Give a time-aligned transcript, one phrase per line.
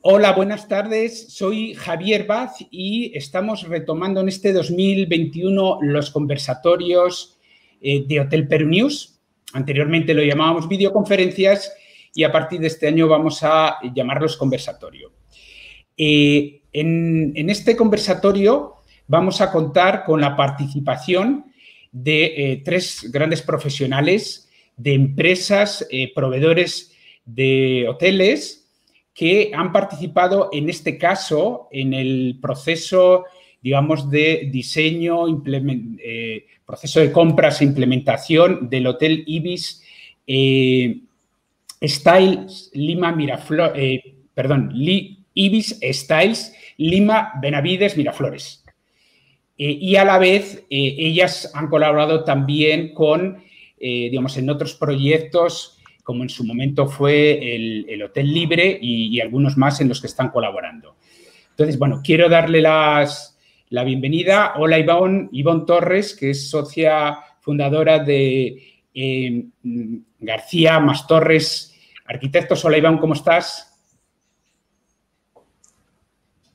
[0.00, 1.34] Hola, buenas tardes.
[1.34, 7.36] Soy Javier Baz y estamos retomando en este 2021 los conversatorios
[7.80, 9.18] eh, de Hotel Peru News.
[9.54, 11.72] Anteriormente lo llamábamos videoconferencias
[12.14, 15.10] y a partir de este año vamos a llamarlos conversatorio.
[15.96, 18.76] Eh, en, este conversatorio
[19.08, 21.46] vamos a contar con la participación
[21.90, 26.92] de eh, tres grandes profesionales de empresas, proveedores
[27.24, 28.57] de hoteles,
[29.18, 33.24] que han participado en este caso en el proceso,
[33.60, 35.24] digamos, de diseño,
[35.98, 39.82] eh, proceso de compras e implementación del Hotel Ibis
[40.24, 41.00] eh,
[41.82, 44.70] Styles Lima Miraflores, eh, perdón,
[45.34, 48.64] Ibis Styles Lima Benavides Miraflores.
[49.56, 53.42] y a la vez ellas han colaborado también con,
[53.80, 55.77] digamos, en otros proyectos
[56.08, 60.30] como en su momento fue el, Hotel Libre y, algunos más en los que están
[60.30, 60.96] colaborando.
[61.50, 63.38] Entonces, bueno, quiero darle las,
[63.68, 64.54] la bienvenida.
[64.56, 69.44] Hola, Ivonne, Ivonne Torres, que es socia fundadora de eh,
[70.18, 72.64] García Más Torres Arquitectos.
[72.64, 73.78] Hola, Ivonne, ¿cómo estás?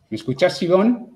[0.09, 1.09] ¿Me escuchas, Ivonne?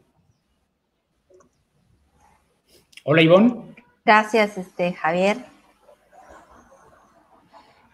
[3.04, 3.74] Hola, Ivonne.
[4.06, 5.57] Gracias, este, Javier.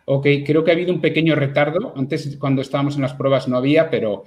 [0.06, 1.94] Ok, creo que ha habido un pequeño retardo.
[1.96, 4.26] Antes, cuando estábamos en las pruebas, no había, pero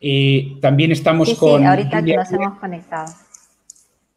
[0.00, 1.60] eh, también estamos con.
[1.60, 3.12] Sí, ahorita nos hemos conectado.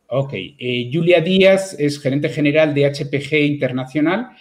[0.08, 4.32] Ok, eh, Julia Díaz es gerente general de HPG Internacional,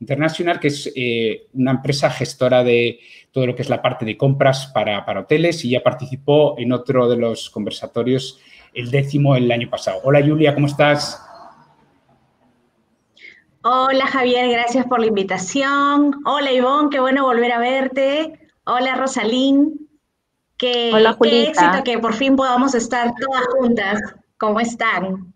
[0.00, 2.98] Internacional, que es eh, una empresa gestora de
[3.30, 6.72] todo lo que es la parte de compras para, para hoteles y ya participó en
[6.72, 8.40] otro de los conversatorios,
[8.72, 10.00] el décimo el año pasado.
[10.02, 11.27] Hola Julia, ¿cómo estás?
[13.70, 16.22] Hola Javier, gracias por la invitación.
[16.24, 18.32] Hola Ivonne, qué bueno volver a verte.
[18.64, 19.90] Hola Rosalín,
[20.56, 24.00] qué, Hola, qué éxito que por fin podamos estar todas juntas.
[24.38, 25.34] ¿Cómo están?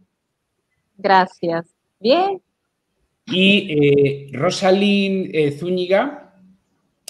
[0.96, 1.66] Gracias.
[2.00, 2.40] Bien.
[3.26, 6.34] Y eh, Rosalín eh, Zúñiga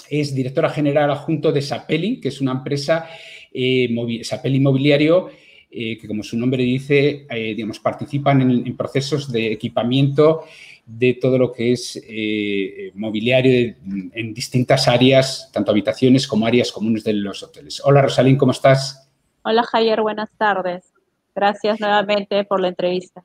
[0.09, 3.07] es directora general adjunto de Sapeli, que es una empresa,
[3.53, 3.87] eh,
[4.23, 5.29] Sapeli Inmobiliario,
[5.71, 10.43] eh, que como su nombre dice, digamos, participan en procesos de equipamiento
[10.85, 13.75] de todo lo que es eh, mobiliario
[14.13, 17.81] en distintas áreas, tanto habitaciones como áreas comunes de los hoteles.
[17.85, 19.09] Hola Rosalín, ¿cómo estás?
[19.43, 20.93] Hola Javier, buenas tardes.
[21.35, 23.23] Gracias nuevamente por la entrevista.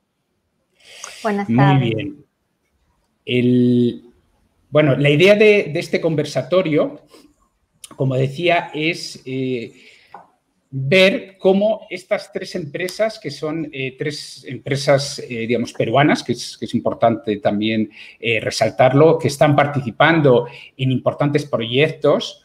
[1.23, 1.81] Buenas tardes.
[1.81, 2.25] Muy bien.
[3.25, 4.05] El,
[4.71, 7.03] bueno, la idea de, este conversatorio,
[7.97, 9.73] como decía, es eh,
[10.71, 16.75] ver cómo estas tres empresas, que son eh, tres empresas, eh, digamos, peruanas, que es,
[16.75, 17.91] importante también
[18.21, 20.47] eh, resaltarlo, que están participando
[20.77, 22.45] en importantes proyectos,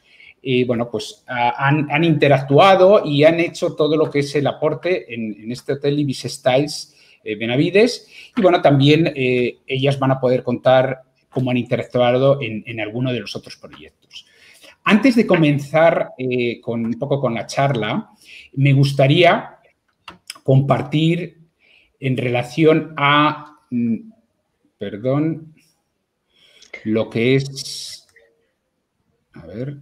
[0.68, 5.72] bueno, pues han, interactuado y han hecho todo lo que es el aporte en, este
[5.72, 8.10] hotel Ibis Styles Benavides.
[8.36, 13.22] Y bueno, también ellas van a poder contar cómo han interactuado en, en alguno de
[13.22, 14.03] los otros proyectos.
[14.86, 16.12] Antes de comenzar
[16.62, 18.10] con, un poco con la charla,
[18.54, 19.60] me gustaría
[20.44, 21.40] compartir
[22.00, 24.12] en relación a, mm,
[24.78, 25.54] perdón,
[26.84, 28.08] lo que es,
[29.34, 29.78] a ver,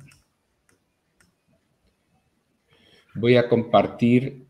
[3.16, 4.46] voy a compartir.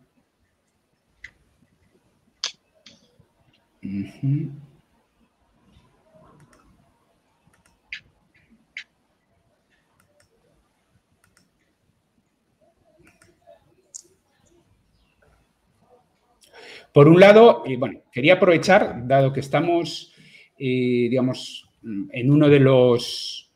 [16.94, 20.14] Por un lado, eh, bueno, quería aprovechar, dado que estamos,
[20.58, 23.52] eh, digamos, en uno de los,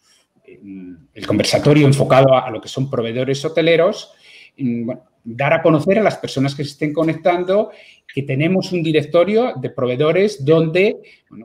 [0.45, 4.13] el conversatorio enfocado a, lo que son proveedores hoteleros,
[4.57, 7.71] bueno, dar a conocer a las personas que se estén conectando
[8.13, 10.95] que tenemos un directorio de proveedores donde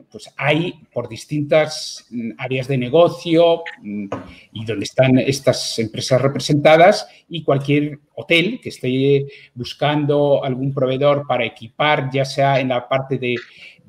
[0.09, 4.07] pues hay por distintas mm, áreas de negocio mm,
[4.53, 11.43] y donde están estas empresas representadas y cualquier hotel que esté buscando algún proveedor para
[11.43, 13.35] equipar, ya sea en la parte de,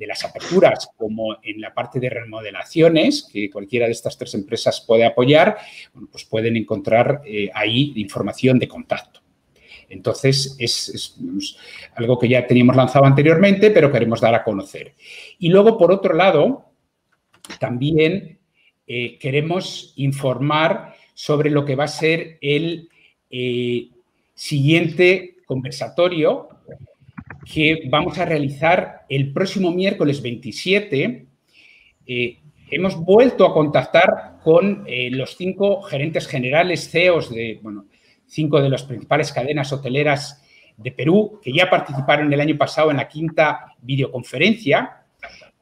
[0.04, 5.04] las aperturas como en la parte de remodelaciones, que cualquiera de estas tres empresas puede
[5.04, 5.56] apoyar,
[6.10, 9.11] pues pueden encontrar eh, ahí información de contacto.
[9.92, 11.16] Entonces, es,
[11.94, 14.94] algo que ya teníamos lanzado anteriormente, pero queremos dar a conocer.
[15.38, 16.72] Y luego, por otro lado,
[17.60, 18.38] también
[18.86, 22.88] eh, queremos informar sobre lo que va a ser el
[23.28, 23.90] eh,
[24.34, 26.48] siguiente conversatorio
[27.52, 31.26] que vamos a realizar el próximo miércoles 27.
[32.06, 32.38] Eh,
[32.70, 37.86] hemos vuelto a contactar con los cinco gerentes generales CEOs de, bueno,
[38.32, 40.42] cinco de las principales cadenas hoteleras
[40.76, 45.04] de Perú, que ya participaron el año pasado en la quinta videoconferencia.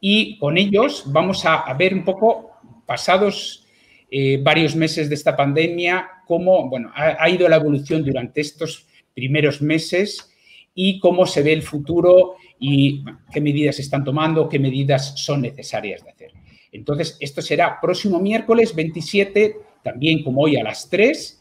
[0.01, 2.53] Y con ellos vamos a, ver un poco,
[2.87, 3.67] pasados
[4.11, 9.61] eh, varios meses de esta pandemia, cómo bueno, ha, ido la evolución durante estos primeros
[9.61, 10.33] meses
[10.73, 16.05] y cómo se ve el futuro y qué medidas están tomando, qué medidas son necesarias
[16.05, 16.33] de hacer.
[16.73, 21.40] Entonces, esto será próximo miércoles 27, también como hoy a las 3,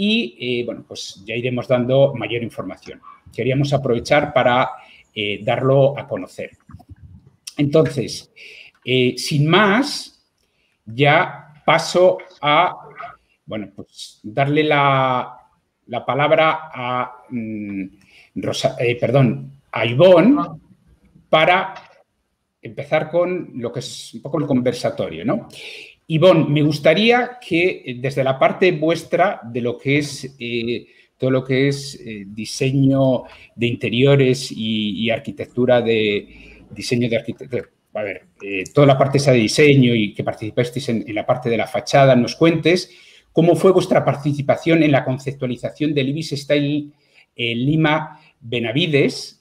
[0.00, 3.00] y eh, bueno, pues ya iremos dando mayor información.
[3.34, 4.70] Queríamos aprovechar para
[5.12, 6.52] eh, darlo a conocer.
[7.56, 8.32] Entonces,
[8.84, 10.24] eh, sin más,
[10.86, 12.76] ya paso a,
[13.44, 15.34] bueno, pues darle la,
[16.06, 17.84] palabra a, mm,
[19.00, 20.60] perdón, a Ivonne
[21.28, 21.74] para
[22.62, 25.48] empezar con lo que es un poco el conversatorio, ¿no?
[26.10, 30.86] Ivonne, me gustaría que eh, desde la parte vuestra de lo que es eh,
[31.18, 33.24] todo lo que es eh, diseño
[33.54, 37.64] de interiores y, arquitectura de diseño de arquitectura,
[37.94, 38.26] a ver,
[38.72, 42.14] toda la parte esa de diseño y que participasteis en, la parte de la fachada,
[42.14, 42.90] nos cuentes
[43.32, 46.92] cómo fue vuestra participación en la conceptualización del Ibis Style
[47.36, 49.37] Lima Benavides,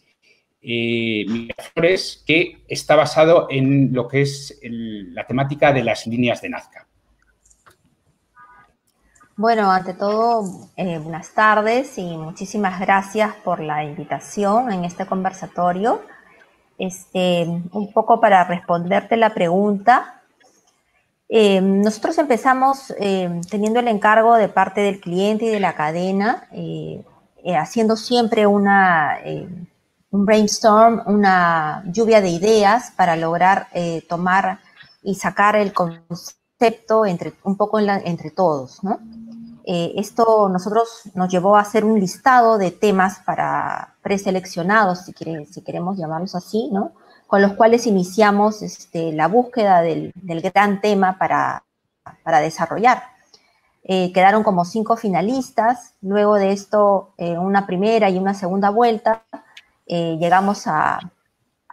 [0.62, 6.50] eh, Miraflores, que está basado en lo que es la temática de las líneas de
[6.50, 6.88] Nazca.
[9.40, 16.02] Bueno, ante todo, eh, buenas tardes y muchísimas gracias por la invitación en este conversatorio.
[16.80, 20.24] Este, un poco para responderte la pregunta,
[21.30, 26.50] eh, nosotros empezamos eh, teniendo el encargo de parte del cliente y de la cadena,
[27.46, 29.20] haciendo siempre una
[30.12, 34.60] un brainstorm, una lluvia de ideas para lograr eh, tomar
[35.04, 39.00] y sacar el concepto entre, un poco entre todos, ¿no?
[39.70, 45.14] Eh, esto nosotros nos llevó a hacer un listado de temas para preseleccionados, si,
[45.52, 46.94] si queremos llamarlos así, ¿no?
[47.28, 50.14] Con los cuales iniciamos este, la búsqueda del,
[50.54, 51.66] gran tema para,
[52.24, 53.04] para desarrollar.
[53.84, 59.24] Eh, quedaron como cinco finalistas, luego de esto una primera y una segunda vuelta,
[59.88, 61.00] eh, llegamos a,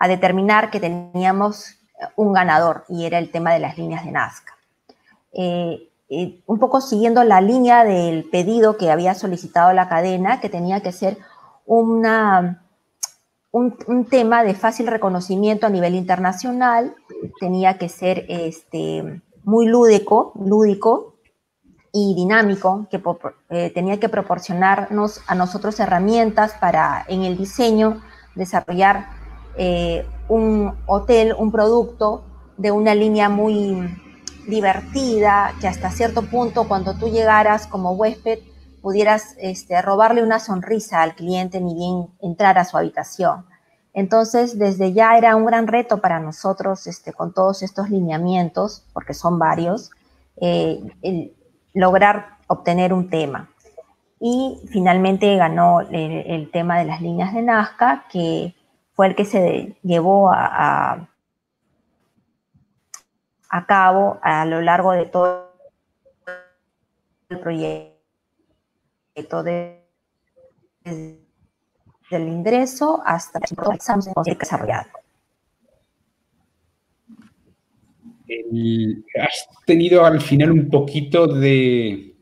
[0.07, 1.79] determinar que teníamos
[2.15, 4.53] un ganador y era el tema de las líneas de Nazca.
[5.33, 5.89] Eh,
[6.47, 10.93] un poco siguiendo la línea del pedido que había solicitado la cadena, que tenía que
[10.93, 11.17] ser
[11.65, 12.63] una,
[13.51, 16.95] un, tema de fácil reconocimiento a nivel internacional,
[17.41, 21.14] tenía que ser este, muy lúdico, lúdico
[21.97, 23.01] y dinámico, que
[23.51, 28.03] eh, tenía que proporcionarnos a nosotros herramientas para en el diseño
[28.35, 29.07] desarrollar
[29.57, 32.25] eh, un hotel, un producto
[32.57, 33.97] de una línea muy
[34.49, 38.41] divertida, que hasta cierto punto cuando tú llegaras como huésped
[38.83, 43.47] pudieras este, robarle una sonrisa al cliente ni bien entrar a su habitación.
[43.93, 49.15] Entonces, desde ya era un gran reto para nosotros, este, con todos estos lineamientos, porque
[49.15, 49.93] son varios,
[50.41, 50.81] eh,
[51.75, 53.51] lograr obtener un tema.
[54.21, 58.55] Y finalmente ganó el, tema de las líneas de Nazca, que
[58.95, 61.09] fue el que se llevó a,
[63.51, 65.53] a, cabo a lo largo de todo
[67.29, 69.85] el proyecto, desde
[70.85, 73.57] el ingreso hasta el.
[79.21, 82.15] Has tenido al final un poquito de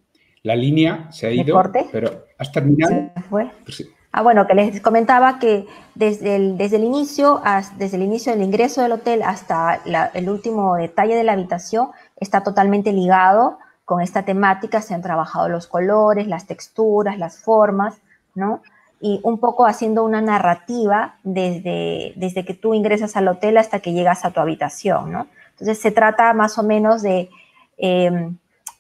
[0.43, 3.11] la línea, se ha ido, pero has terminado.
[3.29, 3.51] fue.
[3.65, 7.41] Pues ah, bueno, que les comentaba que desde el, desde el inicio,
[7.77, 9.81] desde el inicio del ingreso del hotel hasta
[10.15, 14.83] el último detalle de la habitación está totalmente ligado con esta temática.
[14.83, 18.01] Se han trabajado los colores, las texturas, las formas,
[18.35, 18.63] ¿no?
[19.01, 23.93] Y un poco haciendo una narrativa desde, desde que tú ingresas al hotel hasta que
[23.93, 25.27] llegas a tu habitación, ¿no?
[25.53, 27.31] Entonces se trata más o menos de
[27.77, 28.37] em,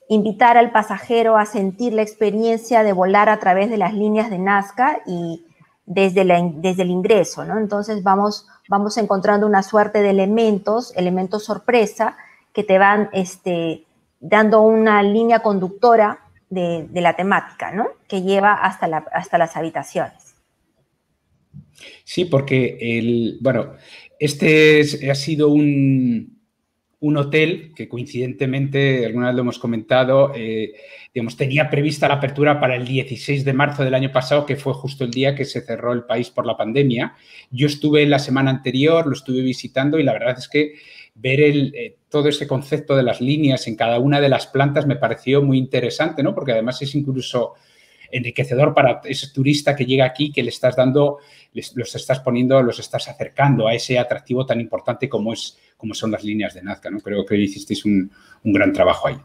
[0.08, 4.38] invitar al pasajero a sentir la experiencia de volar a través de las líneas de
[4.38, 5.44] Nazca y
[5.86, 6.24] desde,
[6.56, 7.58] desde el ingreso, ¿no?
[7.58, 12.16] Entonces vamos, vamos encontrando una suerte de elementos, elementos sorpresa,
[12.52, 13.84] que te van este,
[14.20, 17.88] dando una línea conductora de, la temática, ¿no?
[18.06, 20.34] Que lleva hasta, la, hasta las habitaciones.
[22.04, 23.72] Sí, porque el, bueno,
[24.18, 26.31] este ha sido un,
[27.02, 30.72] un hotel que coincidentemente, alguna vez lo hemos comentado, eh,
[31.12, 34.72] digamos, tenía prevista la apertura para el 16 de marzo del año pasado, que fue
[34.72, 37.16] justo el día que se cerró el país por la pandemia.
[37.50, 40.74] Yo estuve la semana anterior, lo estuve visitando y la verdad es que
[41.16, 44.86] ver el, eh, todo ese concepto de las líneas en cada una de las plantas
[44.86, 46.36] me pareció muy interesante, ¿no?
[46.36, 47.54] Porque además es incluso
[48.12, 51.18] enriquecedor para ese turista que llega aquí, que le estás dando,
[51.52, 56.12] los estás poniendo, los estás acercando a ese atractivo tan importante como, es, como son
[56.12, 56.90] las líneas de Nazca.
[56.90, 57.00] ¿no?
[57.00, 58.08] Creo que hicisteis un,
[58.44, 59.16] gran trabajo ahí.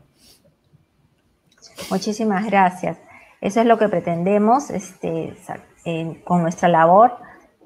[1.91, 2.97] Muchísimas gracias.
[3.41, 5.35] Eso es lo que pretendemos este,
[6.23, 7.13] con nuestra labor,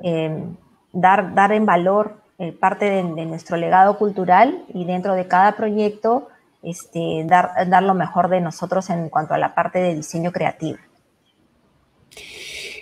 [0.03, 0.43] eh,
[0.91, 6.27] dar, dar en valor eh, parte de, nuestro legado cultural y dentro de cada proyecto
[6.61, 10.79] este, dar, dar lo mejor de nosotros en cuanto a la parte de diseño creativo.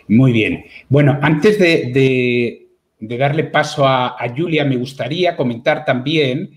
[0.08, 0.66] Muy bien.
[0.90, 2.69] Bueno, antes de,
[3.00, 6.52] darle paso a, Julia, me gustaría comentar también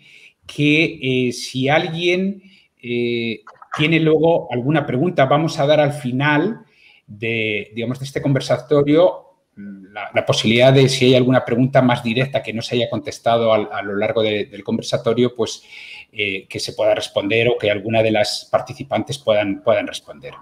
[0.47, 2.43] que eh, si alguien
[2.83, 3.41] eh,
[3.77, 6.61] tiene luego alguna pregunta, vamos a dar al final
[7.07, 12.55] de, digamos, de este conversatorio la, posibilidad de si hay alguna pregunta más directa que
[12.55, 15.63] no se haya contestado a, lo largo del conversatorio, pues
[16.11, 20.33] eh, que se pueda responder o que alguna de las participantes puedan, puedan responder.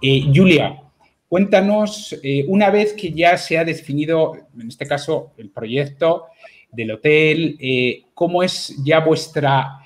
[0.00, 0.87] Julia,
[1.28, 6.26] cuéntanos, eh, una vez que ya se ha definido, en este caso, el proyecto
[6.70, 7.58] del hotel,
[8.12, 9.78] cómo es ya vuestra,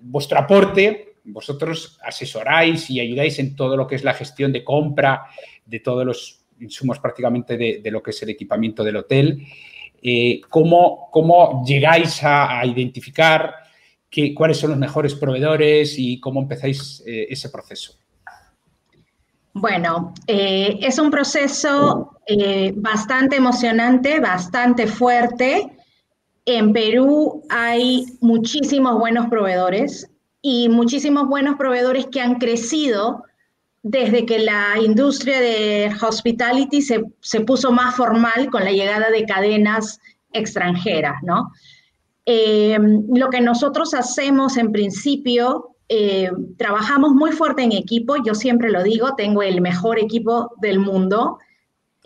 [0.00, 1.16] vuestro aporte.
[1.24, 5.26] Vosotros asesoráis y ayudáis en todo lo que es la gestión de compra
[5.64, 9.46] de todos los insumos prácticamente de, lo que es el equipamiento del hotel.
[10.02, 13.54] Eh, ¿cómo, ¿cómo, llegáis a, identificar
[14.34, 17.98] cuáles son los mejores proveedores y cómo empezáis eh, ese proceso?
[19.58, 22.12] Bueno, eh, es un proceso
[22.74, 25.72] bastante emocionante, bastante fuerte.
[26.44, 30.10] En Perú hay muchísimos buenos proveedores
[30.42, 33.24] y muchísimos buenos proveedores que han crecido
[33.82, 39.24] desde que la industria de hospitality se, se, puso más formal con la llegada de
[39.24, 40.00] cadenas
[40.32, 41.50] extranjeras, ¿no?
[42.26, 42.76] Eh,
[43.14, 48.82] lo que nosotros hacemos en principio, eh, trabajamos muy fuerte en equipo, yo siempre lo
[48.82, 51.38] digo, tengo el mejor equipo del mundo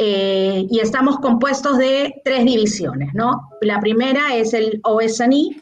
[0.02, 3.50] eh, y estamos compuestos de tres divisiones, ¿no?
[3.60, 5.60] La primera es el OSNI,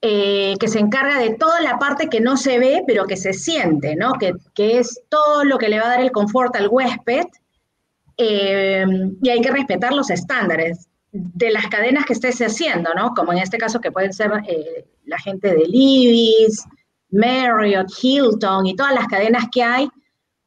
[0.00, 3.32] eh, que se encarga de toda la parte que no se ve, pero que se
[3.32, 4.12] siente, ¿no?
[4.12, 7.26] Que, es todo lo que le va a dar el confort al huésped.
[8.16, 8.86] Eh,
[9.22, 13.12] y hay que respetar los estándares de las cadenas que estés haciendo, ¿no?
[13.12, 14.30] Como en este caso que pueden ser
[15.04, 16.64] la gente de Libis,
[17.10, 19.88] Marriott, Hilton y todas las cadenas que hay,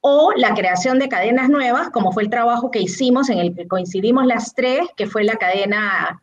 [0.03, 3.68] o la creación de cadenas nuevas, como fue el trabajo que hicimos en el que
[3.68, 6.20] coincidimos las tres, que fue la cadena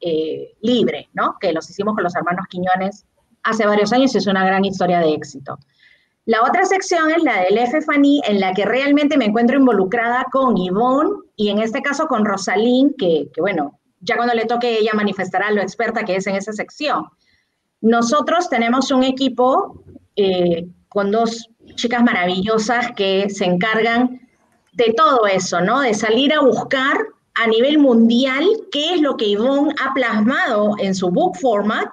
[0.60, 1.36] libre, ¿no?
[1.40, 3.06] Que los hicimos con los hermanos Quiñones
[3.44, 5.58] hace varios años y es una gran historia de éxito.
[6.24, 10.56] La otra sección es la del FFANI, en la que realmente me encuentro involucrada con
[10.56, 15.50] Yvonne y en este caso con Rosalín, que, bueno, ya cuando le toque ella manifestará
[15.52, 17.06] lo experta que es en esa sección.
[17.80, 19.84] Nosotros tenemos un equipo
[20.18, 24.20] eh, con dos chicas maravillosas que se encargan
[24.72, 25.80] de todo eso, ¿no?
[25.80, 26.98] De salir a buscar
[27.34, 31.88] a nivel mundial qué es lo que Yvonne ha plasmado en su book format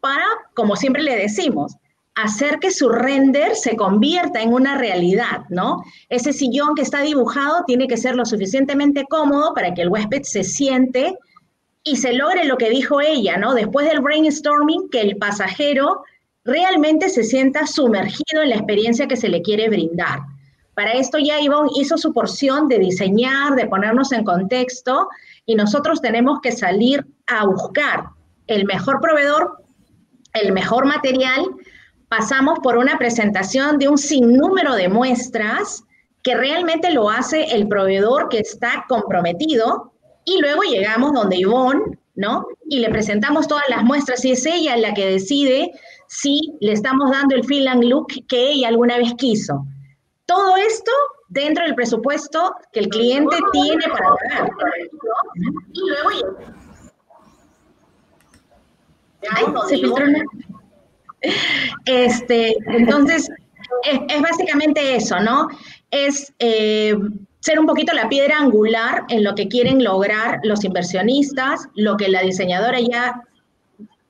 [0.00, 1.74] para, como siempre le decimos,
[2.14, 5.82] hacer que su render se convierta en una realidad, ¿no?
[6.10, 10.22] Ese sillón que está dibujado tiene que ser lo suficientemente cómodo para que el huésped
[10.22, 11.16] se siente
[11.82, 13.54] y se logre lo que dijo ella, ¿no?
[13.54, 16.02] Después del brainstorming, que el pasajero
[16.44, 20.20] realmente se sienta sumergido en la experiencia que se le quiere brindar.
[20.74, 25.08] Para esto ya Ivonne hizo su porción de diseñar, de ponernos en contexto,
[25.46, 28.06] y nosotros tenemos que salir a buscar
[28.46, 29.64] el mejor proveedor
[30.34, 31.46] el mejor material,
[32.08, 35.84] pasamos por una presentación de un sinnúmero de muestras
[36.22, 39.92] que realmente lo hace el proveedor que está comprometido
[40.24, 42.46] y luego llegamos donde Ivonne, ¿no?
[42.68, 45.72] Y le presentamos todas las muestras y es ella la que decide
[46.08, 49.66] si le estamos dando el feel and look que ella alguna vez quiso.
[50.26, 50.90] Todo esto
[51.28, 54.52] dentro del presupuesto que el cliente tiene para pagar.
[55.72, 56.10] Y luego
[59.68, 60.04] se filtró
[61.86, 63.28] Este, entonces,
[63.84, 65.48] es, básicamente eso, ¿no?
[65.90, 66.94] Es eh,
[67.40, 72.08] ser un poquito la piedra angular en lo que quieren lograr los inversionistas, lo que
[72.08, 73.22] la diseñadora ya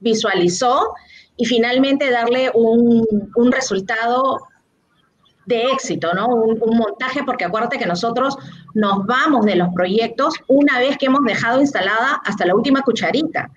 [0.01, 0.95] visualizó
[1.37, 3.07] y finalmente darle un,
[3.51, 4.41] resultado
[5.47, 6.29] de éxito, ¿no?
[6.29, 8.37] Un, un, montaje, porque acuérdate que nosotros
[8.75, 13.51] nos vamos de los proyectos una vez que hemos dejado instalada hasta la última cucharita.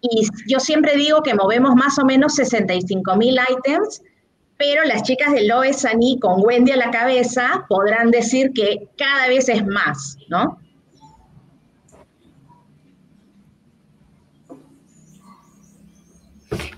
[0.00, 4.02] Y yo siempre digo que movemos más o menos 65 mil items,
[4.58, 9.28] pero las chicas de Lois Sani con Wendy a la cabeza podrán decir que cada
[9.28, 10.58] vez es más, ¿no?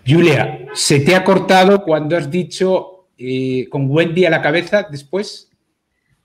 [0.09, 5.50] Julia, ¿se te ha cortado cuando has dicho eh, con Wendy a la cabeza después?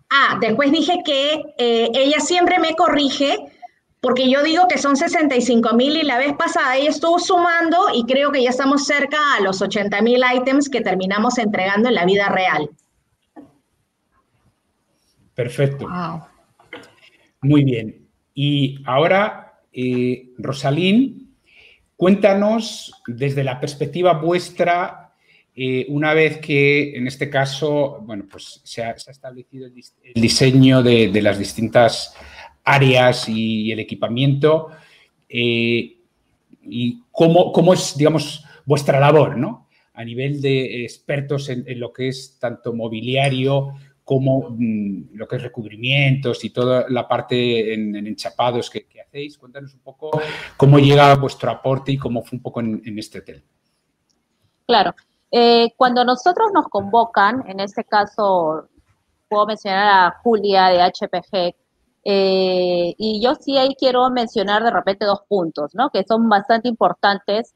[0.09, 3.35] Ah, después dije que eh, ella siempre me corrige
[3.99, 8.03] porque yo digo que son 65 mil y la vez pasada ella estuvo sumando y
[8.03, 12.05] creo que ya estamos cerca a los 80 mil ítems que terminamos entregando en la
[12.05, 12.69] vida real.
[15.33, 15.87] Perfecto.
[17.41, 18.07] Muy bien.
[18.33, 21.22] Y ahora, eh, Rosalín,
[22.03, 25.13] cuéntanos desde la perspectiva vuestra
[25.55, 31.21] eh, una vez que, en este caso, bueno, pues se ha, establecido el, diseño de,
[31.21, 32.13] las distintas
[32.65, 34.67] áreas y, el equipamiento,
[35.29, 35.95] eh,
[36.63, 39.69] y cómo, es, digamos, vuestra labor, ¿no?
[39.93, 45.43] A nivel de expertos en, lo que es tanto mobiliario como mm, lo que es
[45.43, 49.37] recubrimientos y toda la parte en, enchapados que, hacéis.
[49.37, 50.11] Cuéntanos un poco
[50.57, 53.43] cómo llega vuestro aporte y cómo fue un poco en, en este hotel.
[54.65, 54.93] Claro,
[55.35, 58.67] eh, cuando nosotros nos convocan, en este caso
[59.27, 61.55] puedo mencionar a Julia de HPG,
[62.05, 65.89] eh, y yo sí ahí quiero mencionar de repente dos puntos, ¿no?
[65.89, 67.55] Que son bastante importantes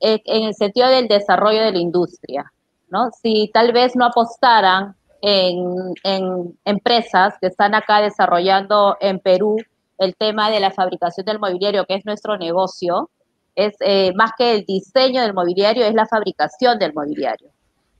[0.00, 2.50] eh, en el sentido del desarrollo de la industria,
[2.88, 3.10] ¿no?
[3.22, 9.56] Si tal vez no apostaran en, en empresas que están acá desarrollando en Perú
[9.98, 13.10] el tema de la fabricación del mobiliario, que es nuestro negocio,
[13.54, 17.50] es eh, más que el diseño del mobiliario, es la fabricación del mobiliario.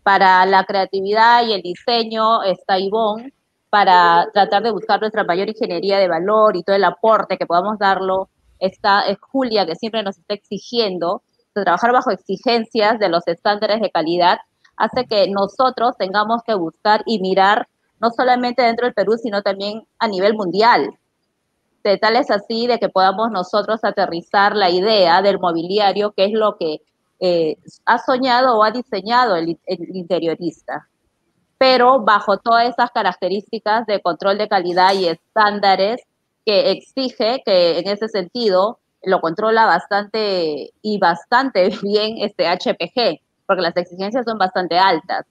[0.05, 3.33] Para la creatividad y el diseño está Ivonne,
[3.69, 7.79] para tratar de buscar nuestra mayor ingeniería de valor y todo el aporte que podamos
[7.79, 8.29] darlo.
[8.61, 11.23] Está es Julia, que siempre nos está exigiendo,
[11.53, 14.39] trabajar bajo exigencias de los estándares de calidad,
[14.79, 17.69] hace que nosotros tengamos que buscar y mirar
[18.01, 20.99] no solamente dentro del Perú, sino también a nivel mundial.
[21.83, 26.33] De tal es así de que podamos nosotros aterrizar la idea del mobiliario, que es
[26.33, 26.81] lo que
[27.21, 30.89] eh, ha soñado o ha diseñado el, interiorista,
[31.57, 36.01] pero bajo todas esas características de control de calidad y estándares
[36.47, 43.63] que exige que en ese sentido lo controla bastante y bastante bien este HPG, porque
[43.63, 45.25] las exigencias son bastante altas.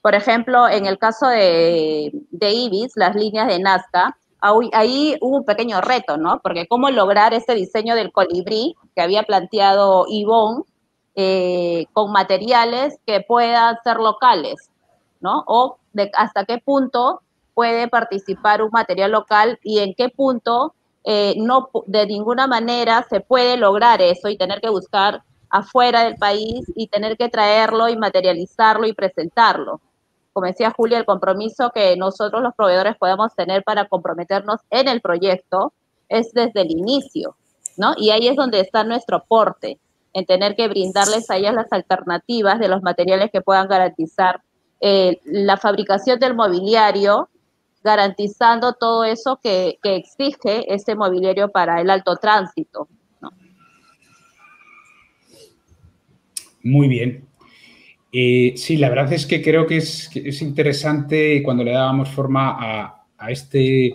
[0.00, 4.16] Por ejemplo, en el caso de, de IBIS, las líneas de Nazca,
[4.72, 6.40] ahí hubo un pequeño reto, ¿no?
[6.40, 10.62] Porque cómo lograr ese diseño del colibrí que había planteado Yvonne
[11.16, 14.70] eh, con materiales que puedan ser locales,
[15.20, 15.42] ¿no?
[15.46, 15.78] O
[16.16, 17.22] hasta qué punto
[17.54, 23.20] puede participar un material local y en qué punto eh, no de ninguna manera se
[23.20, 25.22] puede lograr eso y tener que buscar
[25.54, 29.80] afuera del país y tener que traerlo y materializarlo y presentarlo
[30.34, 35.00] como decía Julia, el compromiso que nosotros los proveedores podemos tener para comprometernos en el
[35.00, 35.72] proyecto
[36.08, 37.36] es desde el inicio,
[37.76, 37.94] ¿no?
[37.96, 39.78] Y ahí es donde está nuestro aporte,
[40.12, 44.42] en tener que brindarles a ellas las alternativas de los materiales que puedan garantizar
[44.80, 47.28] eh, la fabricación del mobiliario,
[47.84, 52.88] garantizando todo eso que, exige ese mobiliario para el alto tránsito.
[56.64, 57.24] Muy bien.
[58.12, 60.10] Eh, sí, la verdad es que creo que es,
[60.42, 62.56] interesante cuando le dábamos forma
[63.18, 63.94] a, este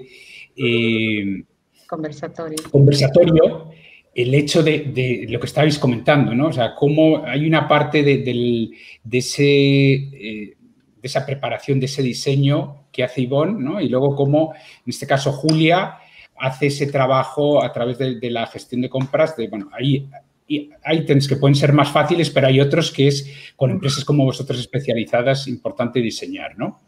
[0.56, 1.44] eh,
[1.88, 2.58] conversatorio.
[2.72, 3.70] conversatorio
[4.14, 6.48] el hecho de, lo que estabais comentando, ¿no?
[6.48, 8.70] O sea, cómo hay una parte de,
[9.12, 13.80] ese, eh, de esa preparación, de ese diseño que hace Ivonne, ¿no?
[13.80, 15.98] Y luego cómo, en este caso, Julia
[16.38, 20.10] hace ese trabajo a través de, la gestión de compras, de, bueno, ahí
[20.50, 24.60] ítems que pueden ser más fáciles, pero hay otros que es con empresas como vosotros
[24.60, 26.82] especializadas importante diseñar, ¿no?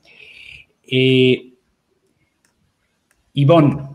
[0.84, 1.54] Eh,
[3.34, 3.88] Ivonne.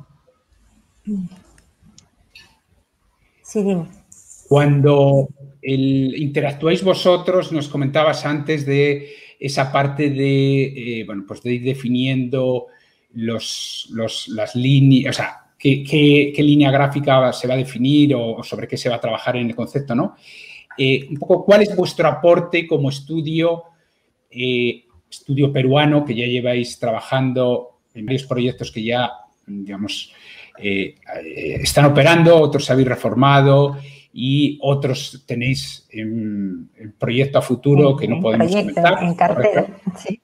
[3.43, 3.87] Sí, dime.
[4.49, 5.29] Cuando
[5.63, 12.67] interactuáis vosotros, nos comentabas antes de esa parte de, eh, bueno, pues de ir definiendo
[13.13, 18.77] los, las líneas, o sea, qué, línea gráfica se va a definir o, sobre qué
[18.77, 20.17] se va a trabajar en el concepto, ¿no?
[20.79, 23.65] Eh, un poco, ¿cuál es vuestro aporte como estudio,
[24.31, 29.11] eh, estudio peruano, que ya lleváis trabajando en varios proyectos que ya,
[29.47, 30.13] digamos,
[30.59, 30.97] eh,
[31.63, 33.79] están operando, otros habéis reformado
[34.13, 39.03] y otros tenéis en, proyecto a futuro que no podemos comentar.
[39.03, 39.67] En cartera,
[39.97, 40.21] sí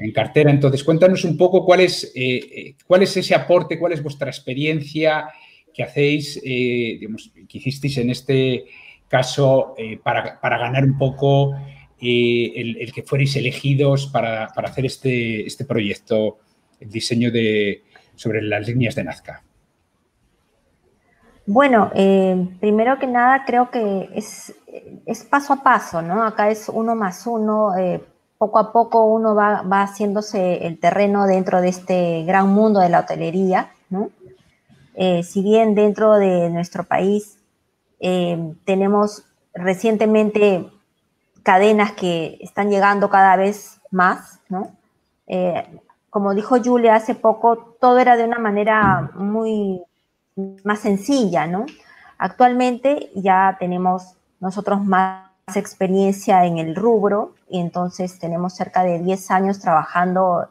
[0.00, 0.50] en cartera.
[0.50, 4.28] Entonces, cuéntanos un poco cuál es, eh, eh, cuál es ese aporte, cuál es vuestra
[4.28, 5.28] experiencia
[5.72, 8.64] que hacéis, eh, digamos, que hicisteis en este
[9.06, 11.54] caso para, ganar un poco
[12.00, 16.38] el, que fuerais elegidos para, hacer este, este proyecto,
[16.78, 17.82] el diseño de,
[18.14, 19.42] sobre las líneas de Nazca.
[21.46, 21.90] Bueno,
[22.60, 24.54] primero que nada creo que es,
[25.06, 26.22] es, paso a paso, ¿no?
[26.22, 27.72] Acá es uno más uno
[28.40, 32.88] poco a poco uno va, va, haciéndose el terreno dentro de este gran mundo de
[32.88, 34.08] la hotelería, ¿no?
[34.94, 37.36] Eh, si bien dentro de nuestro país
[38.00, 40.70] eh, tenemos recientemente
[41.42, 44.70] cadenas que están llegando cada vez más, ¿no?
[45.26, 49.82] Eh, como dijo Julia hace poco, todo era de una manera muy
[50.64, 51.66] más sencilla, ¿no?
[52.16, 59.58] Actualmente ya tenemos nosotros más experiencia en el rubro entonces tenemos cerca de 10 años
[59.58, 60.48] trabajando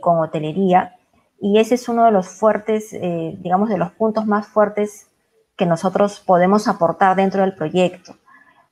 [0.00, 0.96] con hotelería
[1.40, 5.08] y ese es uno de los fuertes, eh, digamos, de los puntos más fuertes
[5.56, 8.16] que nosotros podemos aportar dentro del proyecto.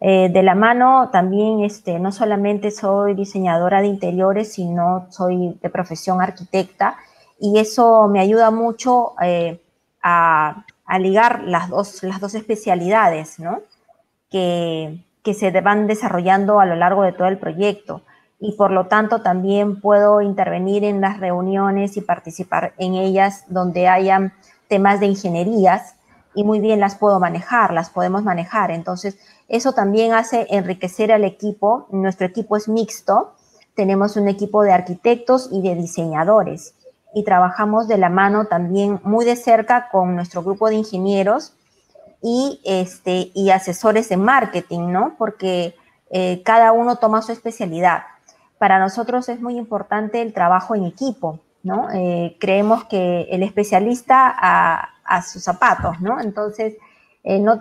[0.01, 5.71] Eh, de la mano también, este, no solamente soy diseñadora de interiores, sino soy de
[5.71, 6.99] profesión arquitecta
[7.41, 9.61] y eso me ayuda mucho eh,
[10.03, 13.61] a, a, ligar las dos, las dos especialidades ¿no?
[14.31, 18.03] que, que se van desarrollando a lo largo de todo el proyecto
[18.41, 23.89] y por lo tanto también puedo intervenir en las reuniones y participar en ellas donde
[23.89, 24.33] hayan
[24.69, 25.97] temas de ingenierías
[26.35, 28.71] y muy bien las puedo manejar, las podemos manejar.
[28.71, 31.89] Entonces, eso también hace enriquecer al equipo.
[31.91, 33.35] Nuestro equipo es mixto,
[33.75, 36.75] tenemos un equipo de arquitectos y de diseñadores
[37.15, 41.55] y trabajamos de la mano también muy de cerca con nuestro grupo de ingenieros
[42.23, 45.15] y, este, y asesores de marketing, ¿no?
[45.19, 45.75] Porque
[46.11, 48.03] eh, cada uno toma su especialidad
[48.59, 51.89] para nosotros es muy importante el trabajo en equipo, ¿no?
[51.93, 56.21] Eh, creemos que el especialista a, sus zapatos, ¿no?
[56.21, 56.77] Entonces,
[57.25, 57.59] eh, no,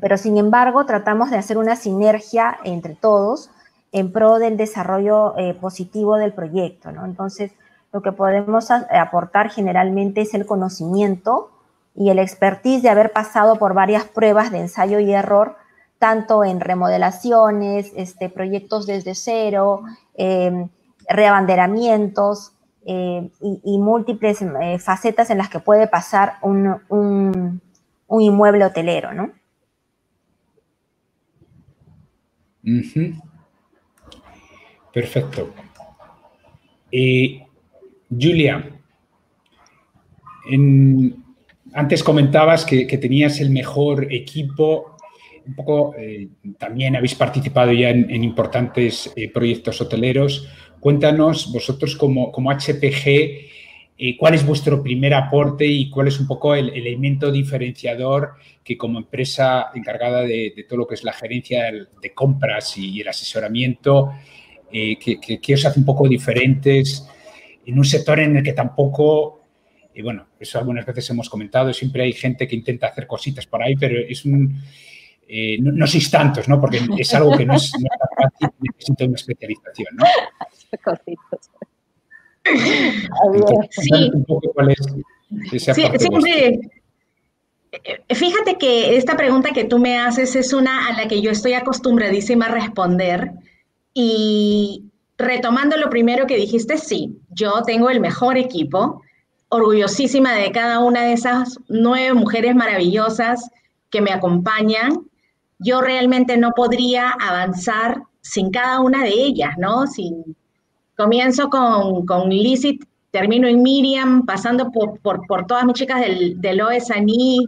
[0.00, 3.50] pero sin embargo, tratamos de hacer una sinergia entre todos
[3.92, 7.06] en pro del desarrollo positivo del proyecto, ¿no?
[7.06, 7.52] Entonces,
[7.92, 11.50] lo que podemos aportar generalmente es el conocimiento
[11.94, 15.56] y el expertise de haber pasado por varias pruebas de ensayo y error
[16.00, 19.82] tanto en remodelaciones, este, proyectos desde cero,
[20.14, 20.70] em,
[21.08, 22.52] reabanderamientos
[22.86, 27.60] em, y, múltiples eh, facetas en las que puede pasar un,
[28.08, 29.30] inmueble hotelero, ¿no?
[34.94, 35.52] Perfecto.
[38.10, 38.80] Julia,
[41.72, 44.96] antes comentabas que, tenías el mejor equipo
[45.46, 46.28] un poco, eh,
[46.58, 50.48] también habéis participado ya en, importantes eh, proyectos hoteleros.
[50.78, 53.06] Cuéntanos vosotros como, como HPG,
[53.98, 58.76] eh, cuál es vuestro primer aporte y cuál es un poco el, elemento diferenciador que
[58.76, 64.12] como empresa encargada de, todo lo que es la gerencia de compras y, el asesoramiento,
[64.70, 67.06] que, os hace un poco diferentes
[67.66, 69.39] en un sector en el que tampoco
[69.94, 73.62] y bueno, eso algunas veces hemos comentado, siempre hay gente que intenta hacer cositas por
[73.62, 74.60] ahí, pero es un,
[75.28, 76.60] eh, no, sois tantos, ¿no?
[76.60, 80.04] Porque es algo que no es, no tan fácil, necesita una especialización, ¿no?
[83.70, 84.10] sí.
[85.58, 86.60] siempre,
[87.72, 91.30] eh, fíjate que esta pregunta que tú me haces es una a la que yo
[91.30, 93.30] estoy acostumbradísima a responder
[93.94, 94.84] y
[95.16, 99.02] retomando lo primero que dijiste, sí, yo tengo el mejor equipo,
[99.50, 103.50] orgullosísima de cada una de esas nueve mujeres maravillosas
[103.90, 105.10] que me acompañan
[105.60, 109.86] yo realmente no podría avanzar sin cada una de ellas, ¿no?
[109.86, 110.36] Sin,
[110.96, 112.78] comienzo con, con Lizzie,
[113.10, 117.46] termino en Miriam, pasando por, por, todas mis chicas del, del OESANI,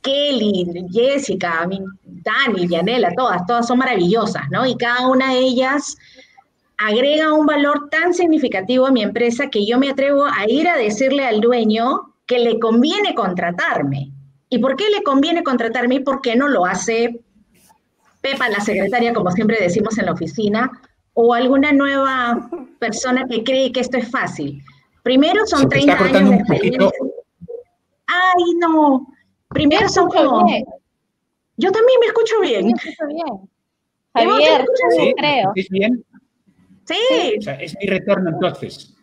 [0.00, 1.68] Kelly, Jessica,
[2.04, 4.66] Dani, Yanela, todas, todas son maravillosas, ¿no?
[4.66, 5.96] Y cada una de ellas
[6.78, 10.76] agrega un valor tan significativo a mi empresa que yo me atrevo a ir a
[10.76, 14.10] decirle al dueño que le conviene contratarme.
[14.48, 17.20] ¿Y por qué le conviene contratarme y por qué no lo hace
[18.20, 20.70] Pepa, la secretaria, como siempre decimos en la oficina,
[21.14, 24.62] o alguna nueva persona que cree que esto es fácil?
[25.02, 26.90] Primero son 30 años de experiencia.
[28.06, 29.08] Ay, no.
[29.48, 30.46] Primero son como...
[31.56, 32.66] Yo también me escucho bien.
[32.66, 33.50] me escucho bien.
[34.14, 35.52] Javier, sí, creo.
[35.54, 36.04] ¿Es bien?
[36.84, 37.36] Sí.
[37.38, 38.94] O sea, es mi retorno entonces.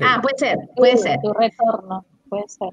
[0.00, 1.18] Ah, puede ser, puede ser.
[1.20, 2.70] Tu retorno, puede ser.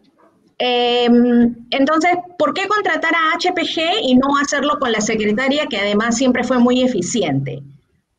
[0.64, 6.18] Em, entonces, ¿por qué contratar a HPG y no hacerlo con la secretaria, que además
[6.18, 7.64] siempre fue muy eficiente?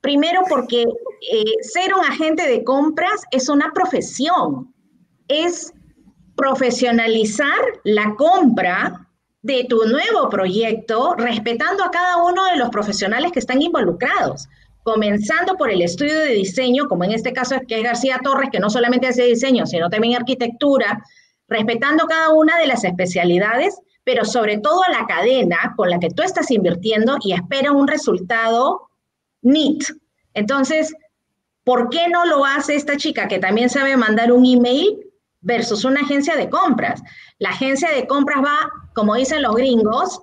[0.01, 4.75] Primero, porque eh, ser un agente de compras es una profesión,
[5.29, 5.73] es
[6.35, 9.09] profesionalizar la compra
[9.43, 14.49] de tu nuevo proyecto, respetando a cada uno de los profesionales que están involucrados,
[14.83, 18.51] comenzando por el estudio de diseño, como en este caso es que es García Torres,
[18.51, 21.03] que no solamente hace diseño, sino también arquitectura,
[21.49, 26.11] respetando cada una de las especialidades, pero sobre todo a la cadena con la que
[26.11, 28.89] tú estás invirtiendo y espera un resultado
[29.43, 29.83] neat,
[30.35, 30.95] Entonces,
[31.65, 34.99] ¿por qué no lo hace esta chica que también sabe mandar un email
[35.41, 37.03] versus una agencia de compras?
[37.39, 40.21] La agencia de compras va, como dicen los gringos,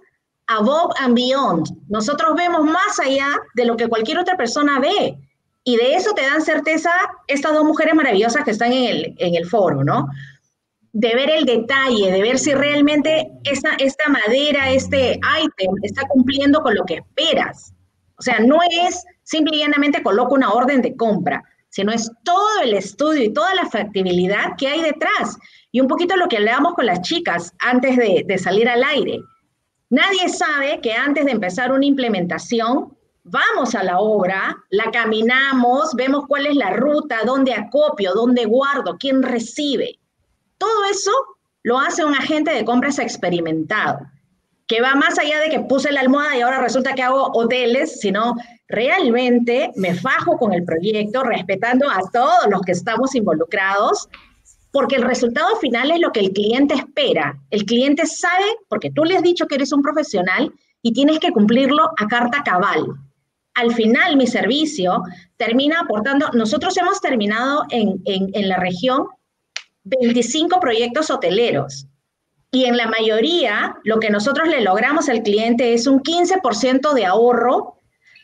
[0.49, 1.69] above and beyond.
[1.87, 5.17] Nosotros vemos más allá de lo que cualquier otra persona ve.
[5.63, 6.91] Y de eso te dan certeza
[7.27, 10.07] estas dos mujeres maravillosas que están en el, en el foro, ¿no?
[10.91, 16.61] De ver el detalle, de ver si realmente esta, esta madera, este ítem está cumpliendo
[16.61, 17.73] con lo que esperas.
[18.17, 18.57] O sea, no
[18.87, 23.33] es simple y llanamente coloco una orden de compra, sino es todo el estudio y
[23.33, 25.37] toda la factibilidad que hay detrás.
[25.71, 29.19] Y un poquito lo que hablábamos con las chicas antes de salir al aire.
[29.89, 36.25] Nadie sabe que antes de empezar una implementación, vamos a la obra, la caminamos, vemos
[36.27, 39.99] cuál es la ruta, dónde acopio, dónde guardo, quién recibe.
[40.59, 41.11] Todo eso
[41.63, 43.99] lo hace un agente de compras experimentado,
[44.67, 47.99] que va más allá de que puse la almohada y ahora resulta que hago hoteles,
[47.99, 48.35] sino
[48.67, 54.07] realmente me fajo con el proyecto, respetando a todos los que estamos involucrados
[54.71, 57.39] porque el resultado final es lo que el cliente espera.
[57.49, 61.31] El cliente sabe, porque tú le has dicho que eres un profesional y tienes que
[61.31, 62.85] cumplirlo a carta cabal.
[63.55, 65.01] Al final, mi servicio
[65.37, 67.99] termina aportando, nosotros hemos terminado en,
[68.47, 69.07] la región
[69.83, 71.87] 25 proyectos hoteleros
[72.51, 77.05] y en la mayoría lo que nosotros le logramos al cliente es un 15% de
[77.05, 77.79] ahorro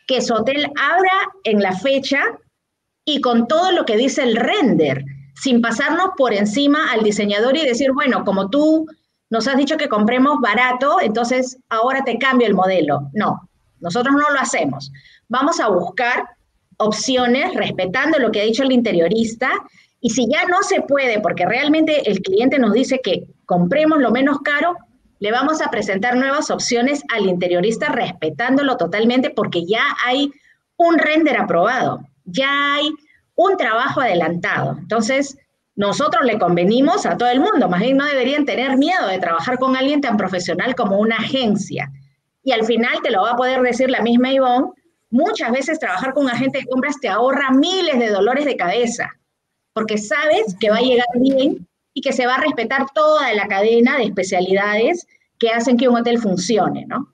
[0.06, 1.12] que su hotel abra
[1.44, 2.22] en la fecha
[3.04, 5.04] y con todo lo que dice el render
[5.36, 8.86] sin pasarnos por encima al diseñador y decir, bueno, como tú
[9.30, 13.10] nos has dicho que compremos barato, entonces ahora te cambio el modelo.
[13.12, 13.48] No,
[13.80, 14.90] nosotros no lo hacemos.
[15.28, 16.24] Vamos a buscar
[16.78, 19.50] opciones respetando lo que ha dicho el interiorista
[20.00, 24.10] y si ya no se puede, porque realmente el cliente nos dice que compremos lo
[24.10, 24.76] menos caro,
[25.18, 30.30] le vamos a presentar nuevas opciones al interiorista respetándolo totalmente porque ya hay
[30.76, 32.90] un render aprobado, ya hay
[33.36, 34.76] un trabajo adelantado.
[34.78, 35.38] Entonces,
[35.76, 39.58] nosotros le convenimos a todo el mundo, más bien no deberían tener miedo de trabajar
[39.58, 41.92] con alguien tan profesional como una agencia.
[42.42, 44.70] Y al final te lo va a poder decir la misma Ivonne,
[45.10, 49.10] muchas veces trabajar con un agente de compras te ahorra miles de dolores de cabeza,
[49.74, 53.46] porque sabes que va a llegar bien y que se va a respetar toda la
[53.46, 55.06] cadena de especialidades
[55.38, 57.12] que hacen que un hotel funcione, ¿no?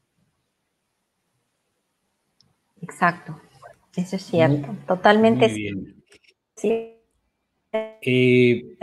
[2.81, 3.41] Exacto,
[3.97, 5.53] eso es cierto, totalmente.
[8.03, 8.77] Eh,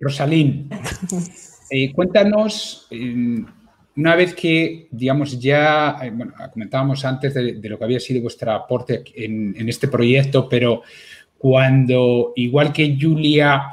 [0.00, 0.70] Rosalín,
[1.70, 2.88] eh, cuéntanos,
[3.96, 8.52] una vez que, digamos, ya, eh, bueno, comentábamos antes de, lo que había sido vuestro
[8.52, 10.82] aporte en, este proyecto, pero
[11.36, 13.64] cuando, igual que Julia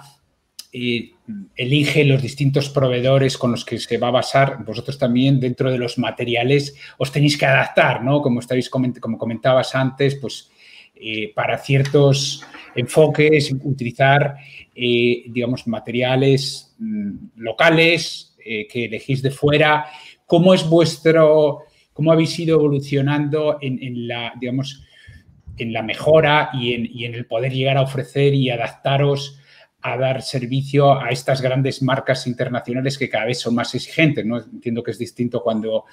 [1.55, 5.77] elige los distintos proveedores con los que se va a basar, vosotros también dentro de
[5.77, 8.21] los materiales os tenéis que adaptar, ¿no?
[8.21, 10.51] Como, estáis, como comentabas antes, pues
[11.35, 12.43] para ciertos
[12.77, 14.35] enfoques, utilizar,
[14.73, 19.87] eh, digamos, materiales mm, locales eh, que elegís de fuera.
[20.25, 21.63] ¿Cómo es vuestro,
[21.93, 24.83] cómo habéis ido evolucionando en, la, digamos,
[25.57, 29.39] en la mejora y en, el poder llegar a ofrecer y adaptaros
[29.81, 34.25] a dar servicio a estas grandes marcas internacionales que cada vez son más exigentes.
[34.25, 34.37] ¿no?
[34.37, 35.85] Entiendo que es distinto cuando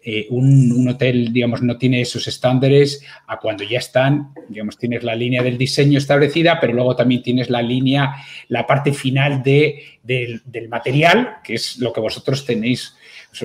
[0.00, 5.14] eh, un, hotel, digamos, no tiene esos estándares a cuando ya están, digamos, tienes la
[5.14, 8.14] línea del diseño establecida, pero luego también tienes la línea,
[8.48, 12.94] la parte final de, del material, que es lo que vosotros tenéis,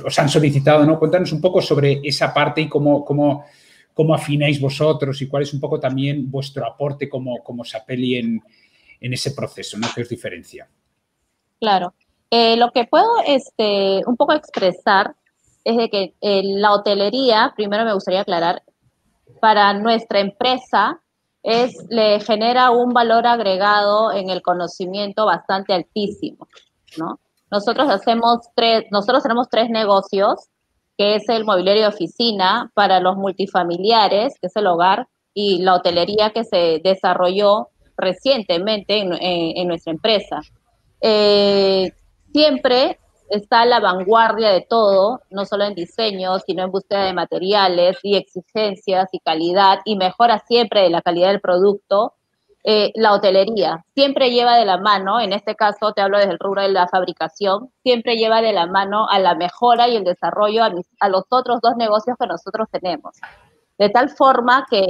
[0.06, 1.00] os han solicitado, ¿no?
[1.00, 3.46] Cuéntanos un poco sobre esa parte y cómo, cómo,
[3.94, 8.42] cómo afináis vosotros y cuál es un poco también vuestro aporte como, como Sapeli en,
[9.02, 9.88] en ese proceso, ¿no?
[9.94, 10.68] ¿Qué os diferencia?
[11.60, 11.94] Claro.
[12.30, 15.14] Eh, lo que puedo este, un poco expresar
[15.64, 18.64] es de que eh, la hotelería, primero me gustaría aclarar,
[19.40, 21.02] para nuestra empresa
[21.44, 26.48] es, le genera un valor agregado en el conocimiento bastante altísimo,
[26.98, 27.20] ¿no?
[27.52, 30.48] Nosotros hacemos tres, nosotros tenemos tres negocios,
[30.98, 35.76] que es el mobiliario de oficina para los multifamiliares, que es el hogar, y la
[35.76, 40.42] hotelería que se desarrolló recientemente en, nuestra empresa.
[41.02, 41.92] Eh,
[42.32, 43.00] siempre
[43.34, 47.98] está a la vanguardia de todo, no solo en diseño, sino en búsqueda de materiales
[48.04, 52.14] y exigencias y calidad, y mejora siempre de la calidad del producto.
[52.66, 56.40] Eh, la hotelería siempre lleva de la mano, en este caso te hablo desde el
[56.40, 60.64] rubro de la fabricación, siempre lleva de la mano a la mejora y el desarrollo
[60.64, 63.18] a los otros dos negocios que nosotros tenemos.
[63.78, 64.86] De tal forma que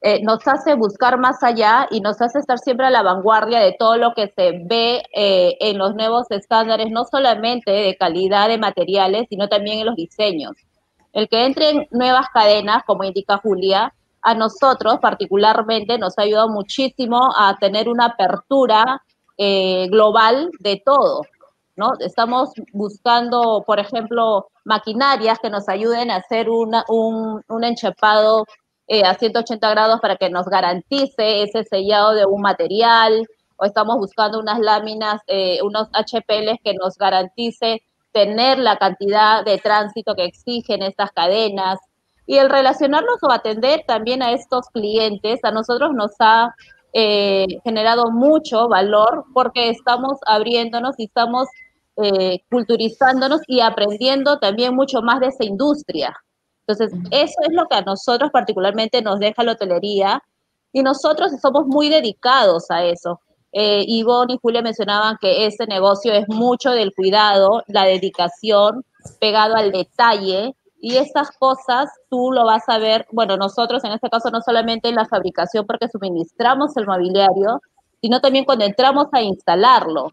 [0.00, 3.74] eh, nos hace buscar más allá y nos hace estar siempre a la vanguardia de
[3.76, 8.58] todo lo que se ve eh, en los nuevos estándares, no solamente de calidad de
[8.58, 10.52] materiales, sino también en los diseños.
[11.12, 16.48] El que entre en nuevas cadenas, como indica Julia, a nosotros particularmente nos ha ayudado
[16.48, 19.02] muchísimo a tener una apertura
[19.36, 21.22] eh, global de todo,
[21.76, 21.92] ¿no?
[22.00, 28.44] Estamos buscando, por ejemplo, maquinarias que nos ayuden a hacer un, un, enchepado
[28.88, 33.26] eh, a 180 grados para que nos garantice ese sellado de un material,
[33.58, 39.58] o estamos buscando unas láminas, eh, unos HPLs que nos garantice tener la cantidad de
[39.58, 41.78] tránsito que exigen estas cadenas.
[42.26, 46.54] Y el relacionarnos o atender también a estos clientes, a nosotros nos ha
[46.92, 51.48] eh, generado mucho valor porque estamos abriéndonos y estamos
[51.96, 56.14] eh, culturizándonos y aprendiendo también mucho más de esa industria.
[56.68, 60.22] Entonces, eso es lo que a nosotros particularmente nos deja la hotelería
[60.70, 63.20] y nosotros somos muy dedicados a eso.
[63.52, 68.84] Eh, Ivonne y Julia mencionaban que ese negocio es mucho del cuidado, la dedicación,
[69.18, 74.10] pegado al detalle, y estas cosas tú lo vas a ver, bueno, nosotros en este
[74.10, 77.62] caso no solamente en la fabricación porque suministramos el mobiliario,
[78.02, 80.12] sino también cuando entramos a instalarlo,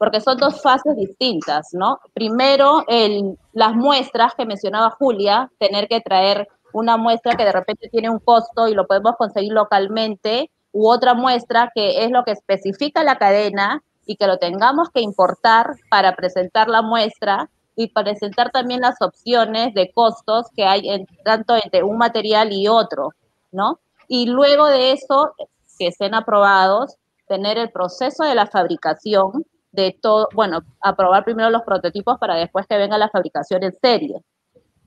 [0.00, 2.00] porque son dos fases distintas, ¿no?
[2.14, 7.90] Primero, el, las muestras que mencionaba Julia, tener que traer una muestra que de repente
[7.90, 12.30] tiene un costo y lo podemos conseguir localmente, u otra muestra que es lo que
[12.30, 18.50] especifica la cadena y que lo tengamos que importar para presentar la muestra y presentar
[18.50, 23.10] también las opciones de costos que hay en, tanto entre un material y otro,
[23.52, 23.80] ¿no?
[24.08, 25.34] Y luego de eso,
[25.78, 26.96] que estén aprobados,
[27.28, 32.66] tener el proceso de la fabricación de todo, bueno, aprobar primero los prototipos para después
[32.66, 34.20] que venga la fabricación en serie.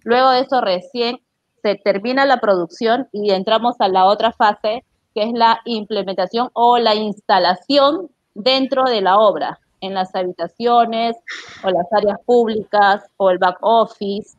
[0.04, 1.20] Luego de eso recién
[1.62, 4.84] se termina la producción y entramos a la otra fase,
[5.16, 11.16] que es la implementación o la instalación dentro de la obra, en las habitaciones
[11.64, 14.38] o las áreas públicas o el back office.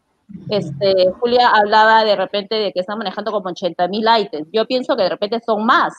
[0.48, 4.48] Este, Julia hablaba de repente de que están manejando como 80 mil ítems.
[4.52, 5.94] Yo pienso que de repente son más,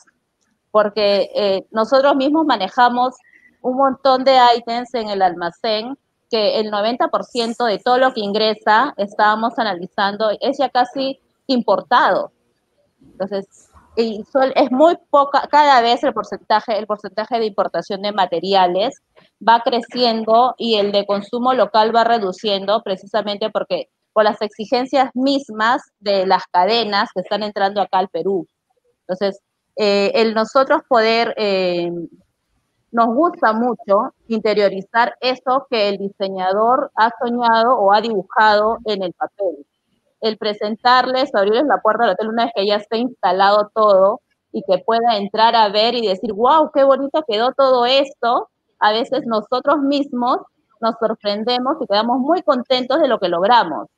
[0.70, 3.14] porque eh, nosotros mismos manejamos
[3.62, 5.96] un montón de ítems en el almacén
[6.30, 12.32] que el 90% de todo lo que ingresa, estábamos analizando, es ya casi importado.
[13.00, 14.22] Entonces, y
[14.54, 19.00] es muy poca, cada vez el porcentaje, el porcentaje de importación de materiales
[19.46, 25.82] va creciendo y el de consumo local va reduciendo precisamente porque por las exigencias mismas
[25.98, 28.46] de las cadenas que están entrando acá al Perú.
[29.00, 29.40] Entonces,
[29.76, 31.90] eh, el nosotros poder, eh,
[32.96, 39.12] nos gusta mucho interiorizar eso que el diseñador ha soñado o ha dibujado en el
[39.12, 39.66] papel
[40.22, 44.62] el presentarles, abrirles la puerta del hotel una vez que ya esté instalado todo y
[44.62, 49.26] que pueda entrar a ver y decir, wow, qué bonito quedó todo esto, a veces
[49.26, 50.38] nosotros mismos
[50.80, 53.88] nos sorprendemos y quedamos muy contentos de lo que logramos.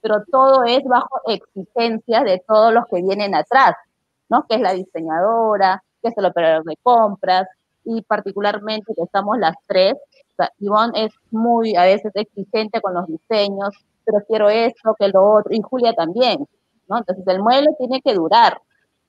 [0.00, 3.74] Pero todo es bajo exigencias de todos los que vienen atrás,
[4.28, 4.44] ¿no?
[4.48, 7.46] Que es la diseñadora, que es el operador de compras,
[7.84, 9.94] y particularmente que estamos las tres.
[10.38, 15.38] O Ivonne es muy a veces exigente con los diseños, pero quiero esto, que lo
[15.38, 16.46] otro, y Julia también,
[16.88, 16.98] ¿no?
[16.98, 18.60] Entonces el mueble tiene que durar,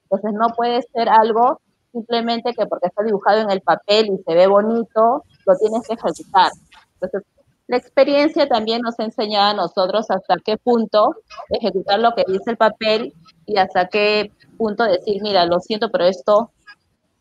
[0.04, 4.36] entonces no puede ser algo simplemente que porque está dibujado en el papel y se
[4.36, 6.52] ve bonito, lo tienes que ejecutar.
[6.96, 7.24] Entonces,
[7.68, 11.16] la experiencia también nos enseña a nosotros hasta qué punto
[11.50, 13.14] ejecutar lo que dice el papel
[13.46, 16.52] y hasta qué punto decir, mira, lo siento, pero esto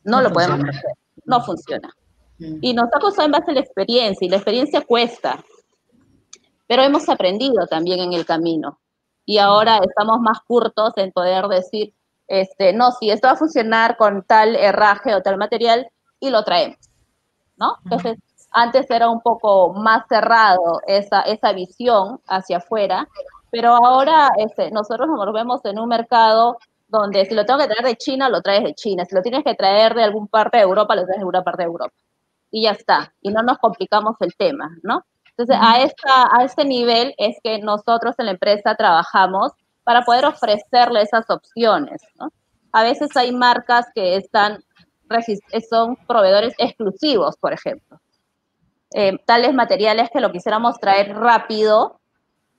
[0.02, 0.92] no, lo podemos hacer,
[1.30, 1.88] no funciona.
[2.38, 2.58] Mm.
[2.60, 5.42] Y nos ha costado en base a la experiencia, y la experiencia cuesta
[6.70, 8.78] pero hemos aprendido también en el camino.
[9.26, 11.92] Y ahora estamos más curtos en poder decir,
[12.28, 15.88] este, no, si esto va a funcionar con tal herraje o tal material,
[16.20, 16.78] y lo traemos,
[17.56, 17.74] ¿no?
[17.82, 18.18] Entonces,
[18.52, 23.08] antes era un poco más cerrado esa, esa visión hacia afuera,
[23.50, 26.58] pero ahora este, nosotros nos vemos en un mercado
[26.90, 29.04] donde si lo tengo que traer de China, lo traes de China.
[29.04, 31.62] Si lo tienes que traer de alguna parte de Europa, lo traes de alguna parte
[31.62, 31.94] de Europa.
[32.50, 33.14] Y ya está.
[33.20, 35.04] Y no nos complicamos el tema, ¿no?
[35.36, 39.52] Entonces, a, esta, a este nivel es que nosotros en la empresa trabajamos
[39.84, 42.02] para poder ofrecerle esas opciones.
[42.72, 44.62] A veces hay marcas que están,
[45.68, 48.00] son proveedores exclusivos, por ejemplo.
[48.92, 52.00] Eh, tales materiales que lo quisiéramos traer rápido,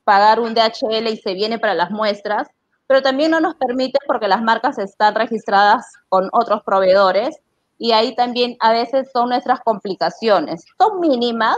[0.04, 2.48] pagar un DHL y se viene para las muestras,
[2.92, 7.38] pero también no nos permite porque las marcas están registradas con otros proveedores
[7.78, 10.66] y ahí también a veces son nuestras complicaciones.
[10.78, 11.56] Son mínimas,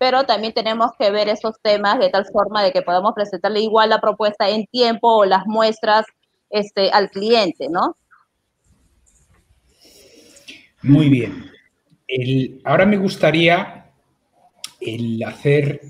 [0.00, 3.90] pero también tenemos que ver esos temas de tal forma de que podamos presentarle igual
[3.90, 6.04] la propuesta en tiempo o las muestras
[6.50, 7.96] este, al cliente, ¿no?
[10.82, 11.48] Muy bien.
[12.64, 13.86] ahora me gustaría
[14.80, 15.80] el hacer,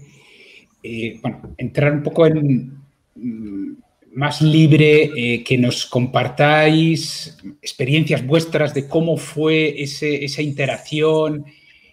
[0.82, 2.76] eh, bueno, entrar un poco en,
[3.14, 3.81] mm,
[4.14, 11.44] más libre, eh, que nos compartáis experiencias vuestras de cómo fue esa interacción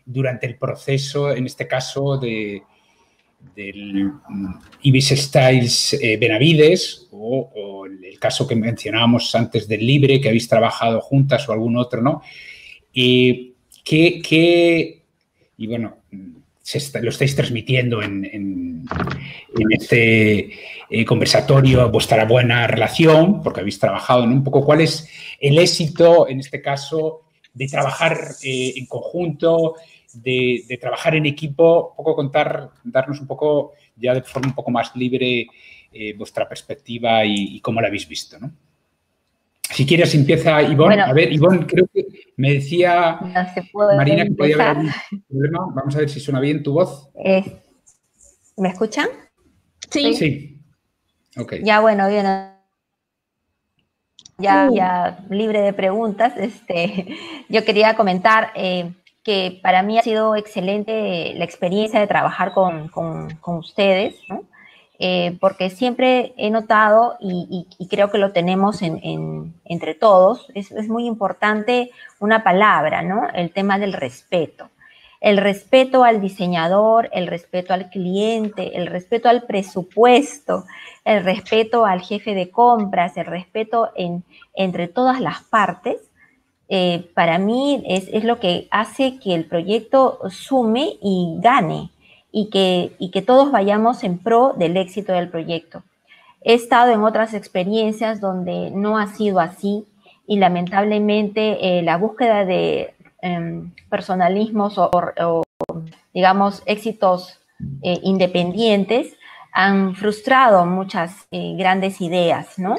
[0.06, 2.64] durante el proceso, en este caso de,
[3.56, 4.12] del
[4.82, 11.00] Ibis Styles eh, Benavides o, el caso que mencionábamos antes del Libre, que habéis trabajado
[11.00, 12.22] juntas o algún otro, ¿no?
[12.92, 13.54] y
[15.68, 15.98] bueno,
[17.02, 18.86] lo estáis transmitiendo en,
[19.72, 20.52] este
[20.90, 25.08] eh, conversatorio, vuestra buena relación, porque habéis trabajado en un poco cuál es
[25.40, 27.22] el éxito, en este caso,
[27.54, 29.76] de trabajar eh, en conjunto,
[30.14, 34.72] de, trabajar en equipo, un poco contar, darnos un poco, ya de forma un poco
[34.72, 35.48] más libre,
[35.92, 38.52] eh, vuestra perspectiva y, y, cómo la habéis visto, ¿no?
[39.72, 41.02] Si quieres, empieza Ivonne.
[41.02, 42.06] a ver, Ivonne, creo que
[42.38, 44.94] me decía Marina que podía haber algún
[45.28, 45.74] problema.
[45.76, 47.10] Vamos a ver si suena bien tu voz.
[48.58, 49.08] ¿Me escuchan?
[49.90, 50.14] Sí.
[50.14, 50.62] Sí.
[51.38, 51.64] Okay.
[51.64, 52.26] Ya, bueno, bien.
[54.38, 54.76] Ya, uh.
[54.76, 57.16] ya libre de preguntas, este,
[57.50, 58.94] yo quería comentar eh,
[59.24, 64.44] que para mí ha sido excelente la experiencia de trabajar con, con, con ustedes, ¿no?
[65.02, 71.92] Eh, porque siempre he notado, y, creo que lo tenemos entre todos, es, muy importante
[72.20, 73.30] una palabra, ¿no?
[73.34, 74.70] El tema del respeto.
[75.22, 80.66] El respeto al diseñador, el respeto al cliente, el respeto al presupuesto,
[81.06, 83.92] el respeto al jefe de compras, el respeto
[84.54, 85.98] entre todas las partes,
[86.68, 91.90] eh, para mí es lo que hace que el proyecto sume y gane
[92.32, 95.84] y que, y que todos vayamos en pro del éxito del proyecto.
[96.42, 99.86] He estado en otras experiencias donde no ha sido así
[100.26, 105.44] y lamentablemente eh, la búsqueda de em, personalismos o,
[106.14, 107.40] digamos, éxitos
[107.82, 109.18] eh, independientes
[109.52, 112.76] han frustrado muchas eh, grandes ideas, ¿no?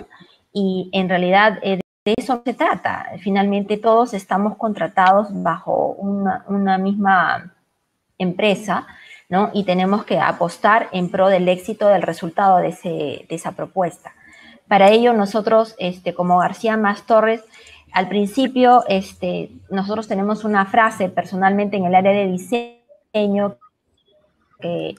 [0.52, 1.80] Y en realidad de
[2.16, 3.06] eso se trata.
[3.20, 7.52] Finalmente todos estamos contratados bajo una, una misma
[8.16, 8.86] empresa
[9.52, 14.12] y tenemos que apostar en pro del éxito del resultado de, esa propuesta.
[14.66, 17.42] Para ello, nosotros, este, como García Más Torres,
[17.92, 23.56] al principio, este, nosotros tenemos una frase personalmente en el área de diseño
[24.60, 24.94] que,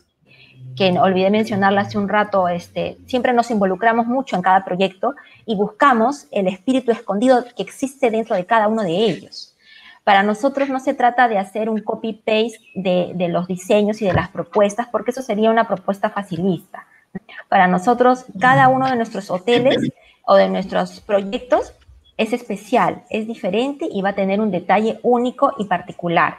[0.75, 5.13] que olvidé mencionarla hace un rato, este, siempre nos involucramos mucho en cada proyecto
[5.45, 9.51] y buscamos el espíritu escondido que existe dentro de cada uno de ellos.
[10.04, 14.30] Para nosotros no se trata de hacer un copy-paste de, los diseños y de las
[14.30, 16.88] propuestas, porque eso sería una propuesta facilista.
[17.49, 19.78] Para nosotros, cada uno de nuestros hoteles
[20.26, 21.74] o de nuestros proyectos
[22.18, 26.38] es especial, es diferente y va a tener un detalle único y particular.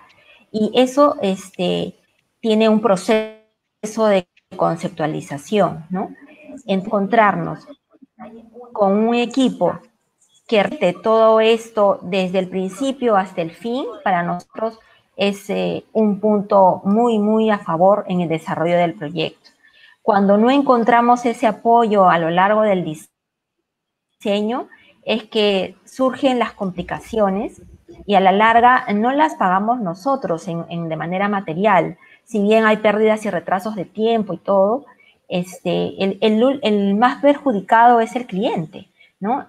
[0.51, 1.95] Y eso este,
[2.41, 6.15] tiene un proceso de conceptualización, ¿no?
[6.67, 7.67] Encontrarnos
[8.73, 9.79] con un equipo
[10.53, 14.79] que todo esto desde el principio hasta el fin, para nosotros
[15.17, 19.49] es eh, un punto muy, muy a favor en el desarrollo del proyecto.
[20.03, 22.85] Cuando no encontramos ese apoyo a lo largo del
[24.21, 24.69] diseño,
[25.05, 27.63] es que surgen las complicaciones
[28.05, 31.97] y a la larga no las pagamos nosotros en, de manera material.
[32.25, 34.85] Si bien hay pérdidas y retrasos de tiempo y todo,
[35.29, 36.19] este, el,
[36.63, 38.92] el más perjudicado es el cliente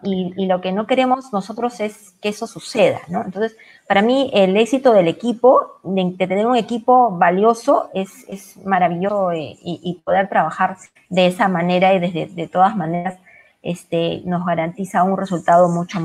[0.03, 3.24] y, lo que no queremos nosotros es que eso suceda, ¿no?
[3.24, 3.57] Entonces,
[3.88, 10.01] para mí el éxito del equipo, de, tener un equipo valioso, es, maravilloso eh, y,
[10.03, 10.78] poder trabajar
[11.09, 13.17] de esa manera y desde de todas maneras
[13.63, 15.99] este, nos garantiza un resultado mucho,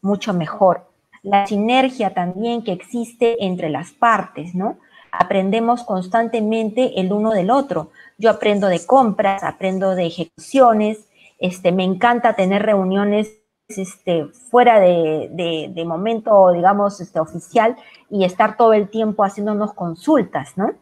[0.00, 0.88] mucho mejor.
[1.22, 4.78] La sinergia también que existe entre las partes, ¿no?
[5.12, 7.90] Aprendemos constantemente el uno del otro.
[8.18, 11.06] Yo aprendo de compras, aprendo de ejecuciones,
[11.42, 13.36] este, me encanta tener reuniones
[13.68, 17.76] este, fuera de, momento, digamos, este, oficial
[18.08, 20.72] y estar todo el tiempo haciéndonos consultas, ¿no?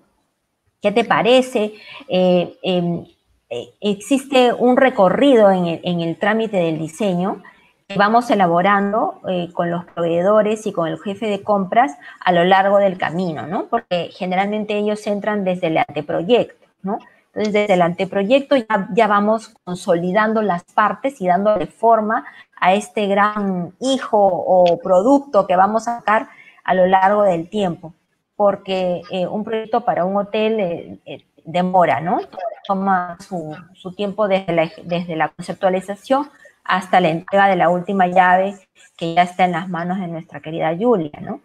[0.83, 1.75] ¿Qué te parece?
[2.09, 3.05] Eh, em,
[3.49, 7.43] eh, existe un recorrido en el, trámite del diseño
[7.89, 12.45] que vamos elaborando eh, con los proveedores y con el jefe de compras a lo
[12.45, 13.67] largo del camino, ¿no?
[13.67, 16.99] Porque generalmente ellos entran desde el anteproyecto, ¿no?
[17.33, 22.25] Entonces, desde el anteproyecto ya, vamos consolidando las partes y dándole forma
[22.61, 26.29] a este gran hijo o producto que vamos a sacar
[26.65, 27.95] a lo largo del tiempo.
[28.35, 32.21] Porque eh, un proyecto para un hotel eh, eh, demora, ¿no?
[32.67, 36.31] Toma su, tiempo desde la, desde la conceptualización
[36.65, 38.55] hasta la entrega de la última llave
[38.97, 41.41] que ya está en las manos de nuestra querida Julia, ¿no?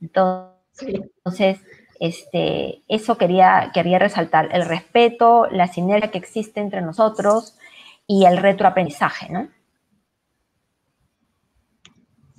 [0.00, 1.60] Entonces,
[2.00, 7.54] este, eso quería, quería resaltar, el respeto, la sinergia que existe entre nosotros
[8.06, 9.48] y el retroaprendizaje, ¿no?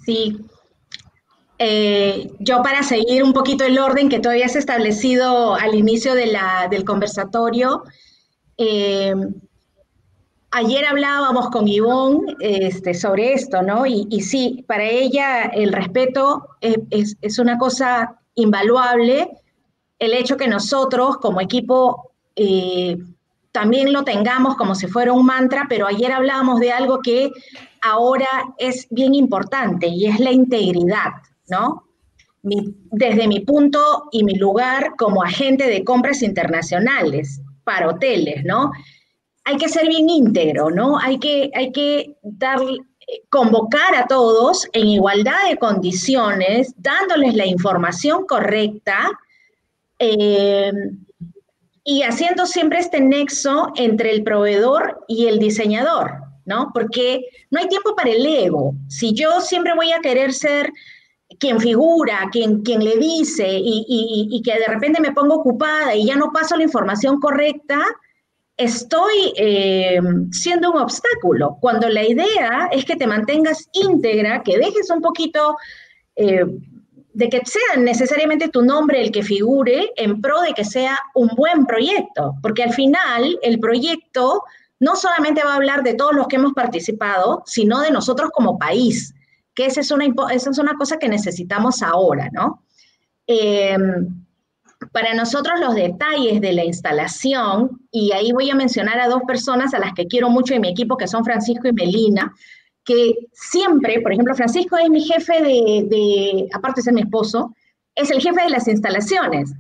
[0.05, 0.37] Sí.
[1.59, 6.15] Eh, yo para seguir un poquito el orden que todavía se ha establecido al inicio
[6.15, 7.83] del conversatorio,
[8.57, 9.13] eh,
[10.51, 13.85] ayer hablábamos con Ivonne este, sobre esto, ¿no?
[13.85, 19.29] Y, y, sí, para ella el respeto es, es, una cosa invaluable.
[19.99, 22.97] El hecho que nosotros como equipo eh,
[23.51, 27.31] también lo tengamos como si fuera un mantra, pero ayer hablábamos de algo que
[27.81, 28.27] ahora
[28.57, 31.11] es bien importante y es la integridad,
[31.47, 31.83] ¿no?
[32.41, 38.71] desde mi punto y mi lugar como agente de compras internacionales para hoteles, ¿no?
[39.43, 40.97] Hay que ser bien íntegro, ¿no?
[40.97, 42.15] Hay que, hay que
[43.29, 49.11] convocar a todos en igualdad de condiciones, dándoles la información correcta
[49.99, 50.71] eh,
[51.83, 56.11] y haciendo siempre este nexo entre el proveedor y el diseñador,
[56.45, 56.71] ¿no?
[56.73, 57.21] Porque
[57.51, 58.73] no hay tiempo para el ego.
[58.87, 60.71] Si yo siempre voy a querer ser
[61.39, 66.15] quien figura, quien, quien le dice y, que de repente me pongo ocupada y ya
[66.15, 67.79] no paso la información correcta,
[68.57, 69.99] estoy eh,
[70.31, 71.57] siendo un obstáculo.
[71.61, 75.55] Cuando la idea es que te mantengas íntegra, que dejes un poquito
[76.15, 76.45] eh,
[77.13, 81.29] de que sea necesariamente tu nombre el que figure en pro de que sea un
[81.35, 84.43] buen proyecto, porque al final el proyecto
[84.79, 88.57] no solamente va a hablar de todos los que hemos participado, sino de nosotros como
[88.57, 89.13] país,
[89.53, 92.63] que esa es una, esa es una cosa que necesitamos ahora, ¿no?
[93.27, 94.25] Em,
[94.93, 99.73] para nosotros los detalles de la instalación, y ahí voy a mencionar a dos personas
[99.73, 102.33] a las que quiero mucho en mi equipo, que son Francisco y Melina,
[102.89, 107.53] que siempre, por ejemplo, Francisco es mi jefe de, de, aparte de ser mi esposo,
[107.93, 109.53] es el jefe de las instalaciones.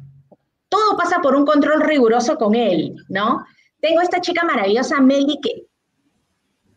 [0.67, 3.45] Todo pasa por un control riguroso con él, ¿no?
[3.81, 5.67] Tengo esta chica maravillosa, Meli, que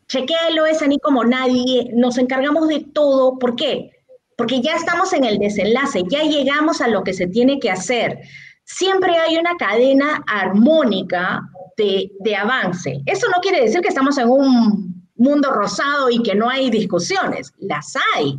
[0.09, 3.39] chequéalo, es ni como nadie, nos encargamos de todo.
[3.39, 3.91] ¿Por qué?
[4.37, 8.19] Porque ya estamos en el desenlace, ya llegamos a lo que se tiene que hacer.
[8.65, 11.41] Siempre hay una cadena armónica
[11.79, 13.01] de, de avance.
[13.07, 17.53] Eso no quiere decir que estamos en un mundo rosado y que no hay discusiones,
[17.59, 18.39] las hay.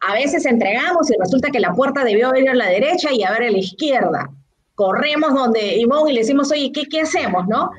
[0.00, 3.30] A veces entregamos y resulta que la puerta debió abrir a la derecha y a
[3.30, 4.30] ver a la izquierda.
[4.74, 7.70] Corremos donde Ivonne y le decimos, oye, ¿qué, qué hacemos, no?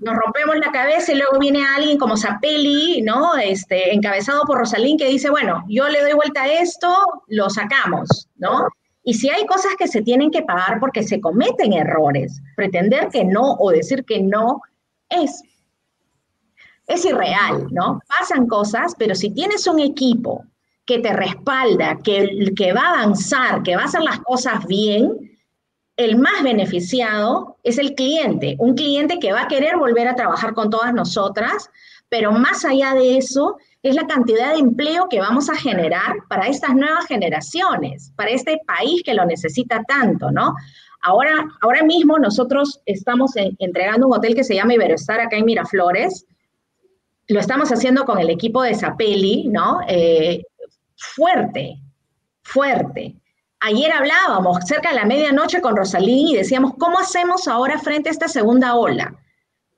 [0.00, 3.36] nos rompemos la cabeza y luego viene alguien como Zapelli, ¿no?
[3.36, 6.88] Este, encabezado por Rosalín, que dice, bueno, yo le doy vuelta a esto,
[7.28, 8.66] lo sacamos, ¿no?
[9.02, 13.24] Y si hay cosas que se tienen que pagar porque se cometen errores, pretender que
[13.24, 14.60] no o decir que no
[15.08, 15.42] es,
[16.90, 18.00] es irreal, ¿no?
[18.06, 20.44] Pasan cosas, pero si tienes un equipo
[20.84, 25.30] que te respalda, que, que va a avanzar, que va a hacer las cosas bien,
[25.96, 30.54] el más beneficiado es el cliente, un cliente que va a querer volver a trabajar
[30.54, 31.70] con todas nosotras,
[32.08, 36.48] pero más allá de eso es la cantidad de empleo que vamos a generar para
[36.48, 40.54] estas nuevas generaciones, para este país que lo necesita tanto, ¿no?
[41.02, 46.26] Ahora, ahora mismo nosotros estamos entregando un hotel que se llama Iberoestar acá en Miraflores.
[47.30, 49.78] Lo estamos haciendo con el equipo de Zapelli, ¿no?
[49.86, 50.42] Eh,
[50.96, 51.80] fuerte,
[52.42, 53.14] fuerte.
[53.60, 58.12] Ayer hablábamos cerca de la medianoche con Rosalín y decíamos, ¿cómo hacemos ahora frente a
[58.12, 59.14] esta segunda ola?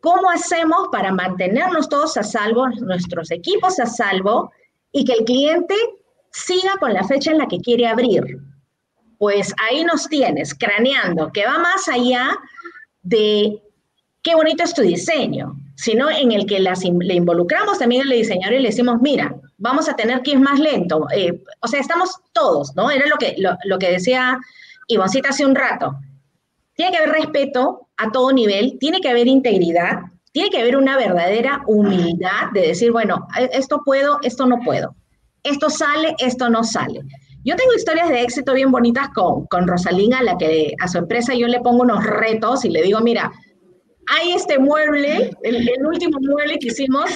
[0.01, 4.51] ¿Cómo hacemos para mantenernos todos a salvo, nuestros equipos a salvo
[4.91, 5.75] y que el cliente
[6.31, 8.39] siga con la fecha en la que quiere abrir?
[9.19, 12.35] Pues ahí nos tienes, craneando, que va más allá
[13.03, 13.63] de
[14.23, 18.55] qué bonito es tu diseño, sino en el que las, le involucramos también al diseñador
[18.55, 21.07] y le decimos, mira, vamos a tener que ir más lento.
[21.15, 22.91] Eh, o sea, estamos todos, ¿no?
[22.91, 24.39] Era lo que, lo, que decía
[24.89, 25.95] Ivoncita hace un rato.
[26.75, 30.01] Tiene que haber respeto a todo nivel, tiene que haber integridad,
[30.33, 34.95] tiene que haber una verdadera humildad de decir, bueno, e, esto puedo, esto no puedo.
[35.43, 37.03] Esto sale, esto no sale.
[37.45, 40.99] Yo tengo historias de éxito bien bonitas con, con Rosalina, a la que a su
[40.99, 43.33] empresa yo le pongo unos retos y le digo, mira,
[44.09, 47.11] hay este mueble, el, el último mueble que hicimos,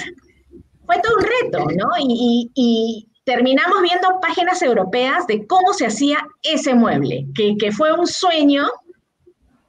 [0.86, 1.88] fue todo un reto, ¿no?
[1.98, 8.68] Y, terminamos viendo páginas europeas de cómo se hacía ese mueble, que, fue un sueño,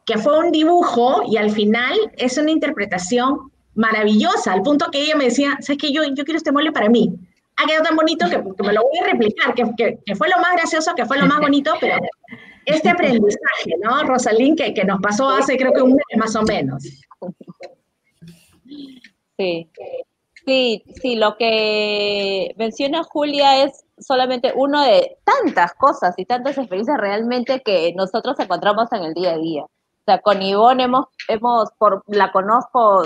[0.05, 5.15] que fue un dibujo y al final es una interpretación maravillosa, al punto que ella
[5.15, 5.91] me decía, ¿sabes qué?
[5.91, 7.11] Yo, yo quiero este mueble para mí.
[7.55, 10.53] Ha quedado tan bonito que, me lo voy a replicar, que, que, fue lo más
[10.53, 11.95] gracioso, que fue lo más bonito, pero
[12.65, 16.43] este aprendizaje, ¿no, Rosalín, que, que nos pasó hace creo que un mes más o
[16.43, 16.84] menos.
[19.38, 19.70] Sí,
[20.47, 26.97] Sí, sí, lo que menciona Julia es solamente uno de tantas cosas y tantas experiencias
[26.97, 29.63] realmente que nosotros encontramos en el día a día.
[29.63, 33.03] O sea, con Ivonne hemos, hemos por, la conozco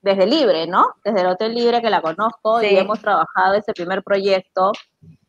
[0.00, 0.86] desde Libre, ¿no?
[1.04, 4.72] Desde el Hotel Libre que la conozco y hemos trabajado ese primer proyecto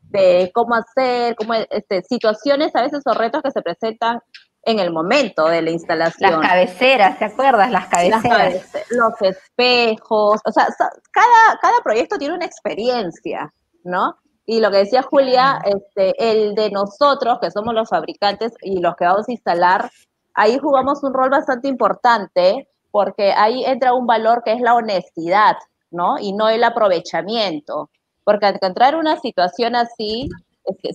[0.04, 4.22] de cómo hacer, cómo, este, situaciones a veces o retos que se presentan
[4.64, 6.32] en el momento de la instalación.
[6.32, 7.72] Las cabeceras, ¿te acuerdas?
[7.72, 8.72] Las cabeceras.
[8.90, 10.68] los espejos, o sea,
[11.12, 13.54] cada, cada proyecto tiene una experiencia,
[13.84, 14.18] ¿no?
[14.46, 18.96] Y lo que decía Julia, este, el de nosotros, que somos los fabricantes y los
[18.96, 19.92] que vamos a instalar,
[20.34, 25.56] ahí jugamos un rol bastante importante porque ahí entra un valor que es la honestidad,
[25.92, 26.18] ¿no?
[26.18, 27.92] Y no el aprovechamiento.
[28.24, 30.30] Porque al encontrar una situación así,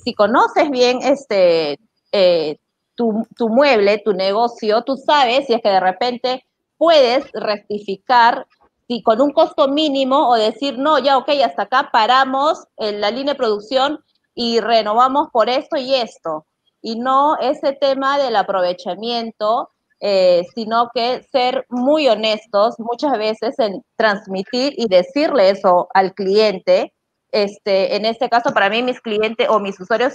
[0.03, 1.79] si conoces bien este,
[2.11, 2.59] eh,
[2.95, 6.45] tu, tu, mueble, tu negocio, tú sabes si es que de repente
[6.77, 8.47] puedes rectificar
[8.87, 13.11] si con un costo mínimo o decir, no, ya, ok, hasta acá paramos en la
[13.11, 16.47] línea de producción y renovamos por esto y esto.
[16.83, 19.71] Y no ese tema del aprovechamiento,
[20.01, 26.93] eh, sino que ser muy honestos muchas veces en transmitir y decirle eso al cliente.
[27.33, 30.15] Este, en este caso, para mí, mis clientes o mis usuarios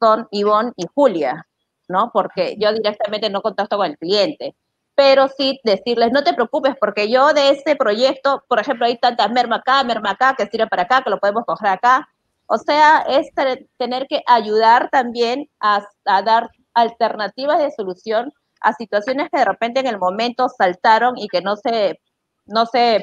[0.00, 1.46] son Ivonne y Julia,
[1.90, 2.10] ¿no?
[2.12, 4.54] Porque yo directamente no contacto con el cliente
[5.00, 9.30] pero sí decirles, no te preocupes, porque yo de este proyecto, por ejemplo, hay tantas
[9.30, 12.06] merma acá, merma acá, que sirve para acá, que lo podemos coger acá.
[12.44, 13.30] O sea, es
[13.78, 18.30] tener que ayudar también a, dar alternativas de solución
[18.60, 21.98] a situaciones que de repente en el momento saltaron y que no se,
[22.44, 22.96] no se,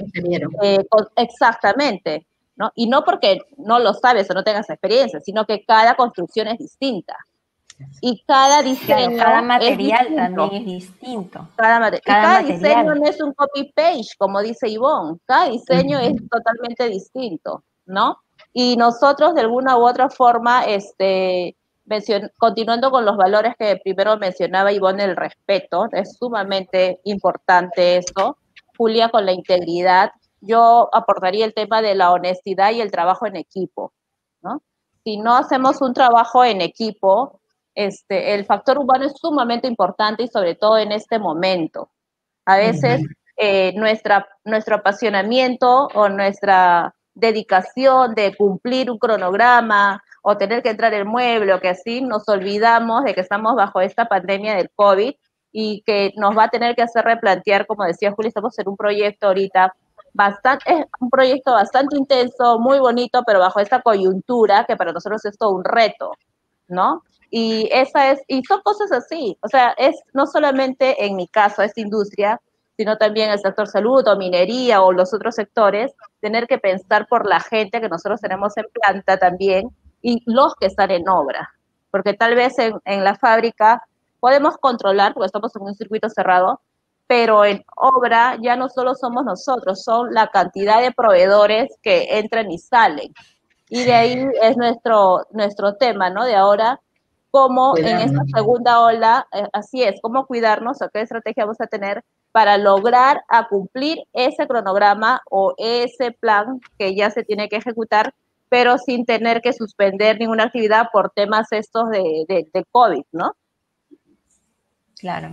[0.62, 0.86] eh,
[1.16, 2.72] exactamente, ¿no?
[2.76, 6.60] Y no porque no lo sabes o no tengas experiencia, sino que cada construcción es
[6.60, 7.18] distinta.
[8.02, 9.18] Y cada diseño.
[9.18, 11.48] cada material también es distinto.
[11.56, 15.20] Cada, y cada diseño no es un copy-page, como dice Ivonne.
[15.26, 18.18] Cada diseño es totalmente distinto, ¿no?
[18.54, 21.56] Y nosotros, de alguna u otra forma, este,
[22.38, 28.38] continuando con los valores que primero mencionaba Ivonne, el respeto, es sumamente importante eso.
[28.78, 30.12] Julia, con la integridad.
[30.42, 33.92] Yo aportaría el tema de la honestidad y el trabajo en equipo,
[34.42, 34.62] ¿no?
[35.04, 37.40] Si no hacemos un trabajo en equipo,
[37.78, 41.92] este, el factor humano es sumamente importante y sobre todo en este momento.
[42.44, 43.04] A veces
[43.38, 50.96] eh, nuestra, nuestro apasionamiento o nuestra dedicación de cumplir un cronograma o tener que entrar
[50.96, 55.14] el mueble o que así, nos olvidamos de que estamos bajo esta pandemia del COVID
[55.52, 58.76] y que nos va a tener que hacer replantear, como decía Juli, estamos en un
[58.76, 59.76] proyecto ahorita
[60.14, 65.24] bastante, es un proyecto bastante intenso, muy bonito, pero bajo esta coyuntura que para nosotros
[65.26, 66.14] es todo un reto,
[66.68, 67.04] ¿no?
[67.30, 71.62] Y esa es, y son cosas así, o sea, es no solamente en mi caso,
[71.62, 72.40] esta industria,
[72.78, 77.28] sino también el sector salud o minería o los otros sectores, tener que pensar por
[77.28, 79.70] la gente que nosotros tenemos en planta también
[80.02, 81.50] y los que están en obra.
[81.92, 83.84] Porque tal vez en, en la fábrica
[84.20, 86.62] podemos controlar, porque estamos en un circuito cerrado,
[87.08, 92.52] pero en obra ya no solo somos nosotros, son la cantidad de proveedores que entran
[92.52, 93.14] y salen.
[93.70, 96.26] Y de ahí es nuestro, nuestro tema, ¿no?
[96.26, 96.80] De ahora,
[97.32, 101.68] cómo en esta segunda ola, eh, así es, cómo cuidarnos o qué estrategia vamos a
[101.68, 107.58] tener para lograr a cumplir ese cronograma o ese plan que ya se tiene que
[107.58, 108.14] ejecutar,
[108.50, 113.36] pero sin tener que suspender ninguna actividad por temas estos de, de, COVID, ¿no?
[115.00, 115.32] Claro.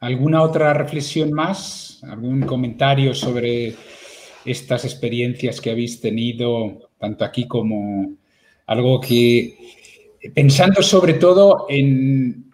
[0.00, 2.00] ¿Alguna otra reflexión más?
[2.02, 3.76] ¿Algún comentario sobre
[4.44, 8.16] estas experiencias que habéis tenido, tanto aquí como
[8.70, 9.58] algo que,
[10.32, 12.52] pensando sobre todo en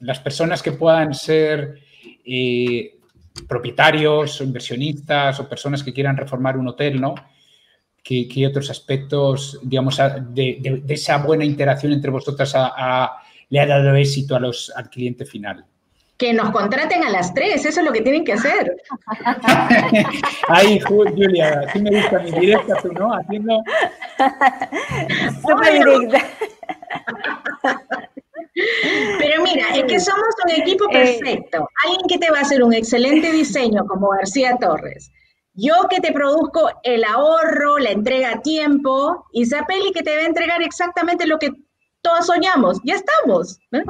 [0.00, 1.74] las personas que puedan ser
[2.24, 2.96] eh,
[3.46, 7.14] propietarios o inversionistas o personas que quieran reformar un hotel, ¿no?
[8.02, 10.00] ¿Qué, otros aspectos, digamos,
[10.30, 12.54] de, esa buena interacción entre vosotras
[13.50, 15.66] le ha dado éxito a los, al cliente final?
[16.18, 18.76] Que nos contraten a las tres, eso es lo que tienen que hacer.
[20.48, 23.12] Ay, Julia, sí me gusta mi directa, tú, ¿no?
[23.14, 23.62] Haciendo...
[25.40, 26.26] Súper directa.
[29.18, 31.18] Pero mira, es que somos un equipo eh.
[31.20, 31.68] perfecto.
[31.84, 35.12] Alguien que te va a hacer un excelente diseño como García Torres.
[35.54, 40.22] Yo que te produzco el ahorro, la entrega a tiempo, y Zapelli que te va
[40.22, 41.50] a entregar exactamente lo que
[42.02, 42.80] todos soñamos.
[42.84, 43.60] Ya estamos.
[43.70, 43.82] ¿no?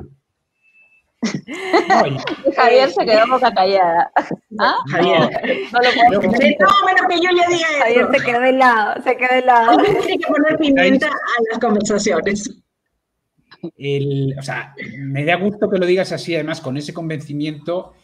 [2.56, 4.10] Javier se quedó boca callada.
[4.58, 4.76] ¿Ah?
[4.88, 5.30] Javier.
[5.72, 7.80] No, lo puedo No, menos que yo le diga eso.
[7.80, 9.78] Javier se quedó de lado, se quedó de lado.
[9.82, 12.50] Tiene que poner pimienta a las conversaciones.
[13.62, 17.94] o sea, me da gusto que lo digas así, además, con ese convencimiento.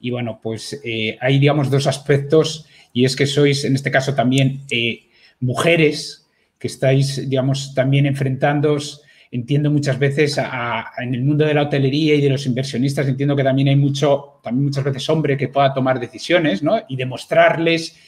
[0.00, 4.14] Y bueno, pues eh, hay, digamos, dos aspectos, y es que sois, en este caso,
[4.14, 5.08] también eh,
[5.40, 9.03] mujeres que estáis, digamos, también enfrentándoos
[9.34, 13.42] entiendo muchas veces en el mundo de la hotelería y de los inversionistas, entiendo que
[13.42, 16.80] también hay mucho, también muchas veces hombre que pueda tomar decisiones, ¿no?
[16.88, 17.98] Y demostrarles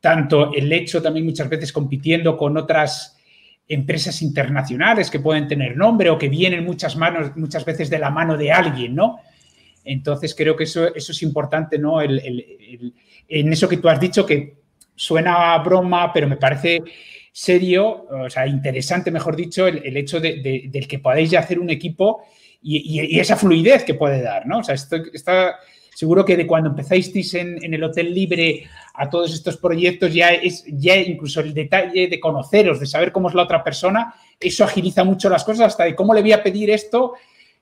[0.00, 3.18] tanto el hecho también muchas veces compitiendo con otras
[3.66, 8.10] empresas internacionales que pueden tener nombre o que vienen muchas manos, muchas veces de la
[8.10, 9.18] mano de alguien, ¿no?
[9.84, 12.00] Entonces creo que eso, eso es importante, ¿no?
[12.00, 14.58] en eso que tú has dicho que
[14.94, 16.78] suena broma, pero me parece
[17.32, 21.70] serio, o sea, interesante, mejor dicho, el, hecho de, del que podáis ya hacer un
[21.70, 22.22] equipo
[22.62, 24.58] y, esa fluidez que puede dar, ¿no?
[24.58, 25.56] O sea, está
[25.94, 30.30] seguro que de cuando empezasteis en, en, el Hotel Libre a todos estos proyectos, ya
[30.30, 34.64] es ya incluso el detalle de conoceros, de saber cómo es la otra persona, eso
[34.64, 37.14] agiliza mucho las cosas, hasta de cómo le voy a pedir esto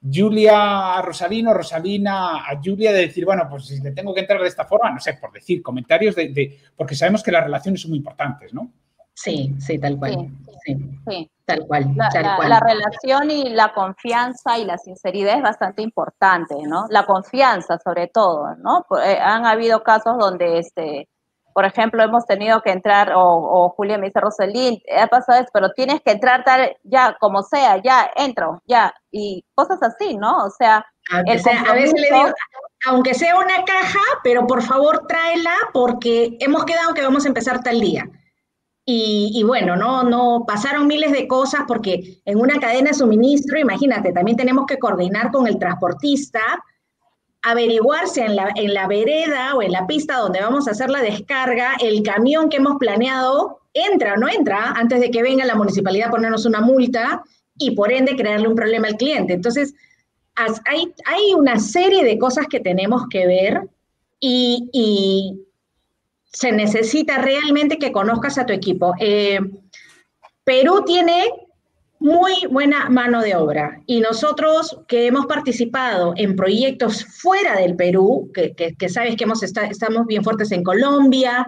[0.02, 4.40] Julia a Rosalino, Rosalina a Julia, de decir, bueno, pues si le tengo que entrar
[4.40, 7.90] de esta forma, no sé, por decir, comentarios de, porque sabemos que las relaciones son
[7.90, 8.72] muy importantes, ¿no?
[9.22, 10.30] Sí, sí, tal cual.
[10.64, 11.92] Sí, sí, tal cual.
[11.94, 12.48] La, tal cual.
[12.48, 16.86] la relación y la confianza y la sinceridad es bastante importante, ¿no?
[16.88, 18.86] La confianza, sobre todo, ¿no?
[19.04, 21.08] Eh, han habido casos donde este
[21.52, 25.70] por ejemplo, hemos tenido que entrar, o, Julia me dice, Roselín, ha pasado esto, pero
[25.72, 30.44] tienes que entrar tal, ya, como sea, ya, entro, ya, y cosas así, ¿no?
[30.44, 32.32] O sea, a veces le digo,
[32.86, 37.62] aunque sea una caja, pero por favor tráela porque hemos quedado que vamos a empezar
[37.62, 38.08] tal día.
[38.92, 44.12] Y, bueno, no, no pasaron miles de cosas porque en una cadena de suministro, imagínate,
[44.12, 46.40] también tenemos que coordinar con el transportista,
[47.42, 50.90] averiguar si en la, en la vereda o en la pista donde vamos a hacer
[50.90, 55.44] la descarga, el camión que hemos planeado entra o no entra antes de que venga
[55.44, 57.22] la municipalidad a ponernos una multa
[57.58, 59.34] y por ende crearle un problema al cliente.
[59.34, 59.72] Entonces,
[60.34, 63.68] hay, hay una serie de cosas que tenemos que ver
[64.18, 65.46] y
[66.32, 68.94] se necesita realmente que conozcas a tu equipo.
[68.98, 69.40] Eh,
[70.44, 71.28] Perú tiene
[72.00, 73.82] muy buena mano de obra.
[73.86, 80.06] Y nosotros que hemos participado en proyectos fuera del Perú, que, sabes que hemos estamos
[80.06, 81.46] bien fuertes en Colombia,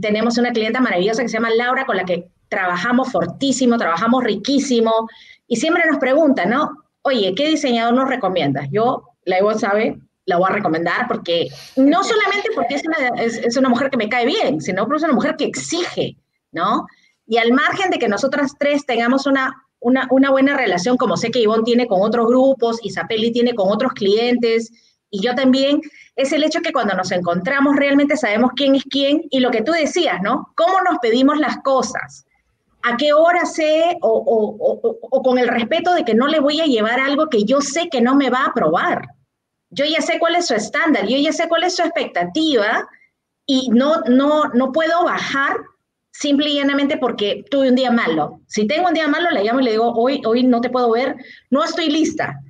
[0.00, 5.08] tenemos una clienta maravillosa que se llama Laura, con la que trabajamos fortísimo, trabajamos riquísimo,
[5.46, 6.70] y siempre nos preguntan, ¿no?
[7.02, 8.68] Oye, ¿qué diseñador nos recomiendas?
[8.70, 13.68] Yo, la sabe, la voy a recomendar porque no solamente porque es una, es una
[13.68, 16.16] mujer que me cae bien, sino porque es una mujer que exige,
[16.52, 16.86] ¿no?
[17.26, 21.40] Y al margen de que nosotras tres tengamos una una, buena relación, como sé que
[21.40, 24.70] Ivonne tiene con otros grupos, Isapeli tiene con otros clientes,
[25.10, 25.80] y yo también,
[26.16, 29.62] es el hecho que cuando nos encontramos realmente sabemos quién es quién y lo que
[29.62, 30.52] tú decías, ¿no?
[30.56, 32.26] ¿Cómo nos pedimos las cosas?
[32.82, 37.00] ¿A qué hora sé o, con el respeto de que no le voy a llevar
[37.00, 39.02] algo que yo sé que no me va a aprobar?
[39.76, 42.88] Yo ya sé cuál es su estándar, yo ya sé cuál es su expectativa
[43.44, 45.58] y no, no, no puedo bajar
[46.12, 48.40] simple y llanamente porque tuve un día malo.
[48.46, 50.90] Si tengo un día malo, le llamo y le digo, hoy, hoy no te puedo
[50.90, 51.16] ver,
[51.50, 52.40] no estoy lista,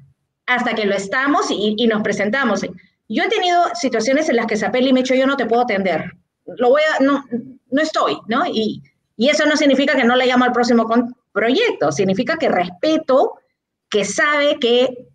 [0.46, 2.62] hasta que lo estamos y, nos presentamos.
[3.08, 5.62] Yo he tenido situaciones en las que Zapelli me ha dicho, yo no te puedo
[5.62, 6.12] atender,
[6.44, 7.24] lo voy a, no,
[7.70, 8.46] no estoy, ¿no?
[8.46, 8.82] Y,
[9.16, 10.86] y eso no significa que no le llamo al próximo
[11.32, 13.34] proyecto, significa que respeto,
[13.90, 15.08] que sabe que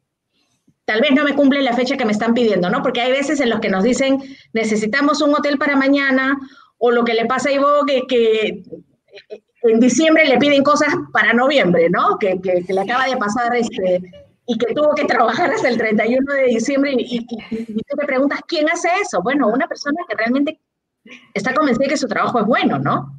[0.91, 2.81] tal vez no me cumple la fecha que me están pidiendo, ¿no?
[2.83, 4.21] Porque hay veces en los que nos dicen,
[4.51, 6.37] necesitamos un hotel para mañana
[6.79, 8.63] o lo que le pasa a Ivo que, que
[9.63, 12.17] en diciembre le piden cosas para noviembre, ¿no?
[12.19, 14.01] Que, que, le acaba de pasar este,
[14.45, 18.41] y que tuvo que trabajar hasta el 31 de diciembre y, y, tú te preguntas,
[18.45, 19.21] ¿quién hace eso?
[19.21, 20.59] Bueno, una persona que realmente
[21.33, 23.15] está convencida de que su trabajo es bueno, ¿no?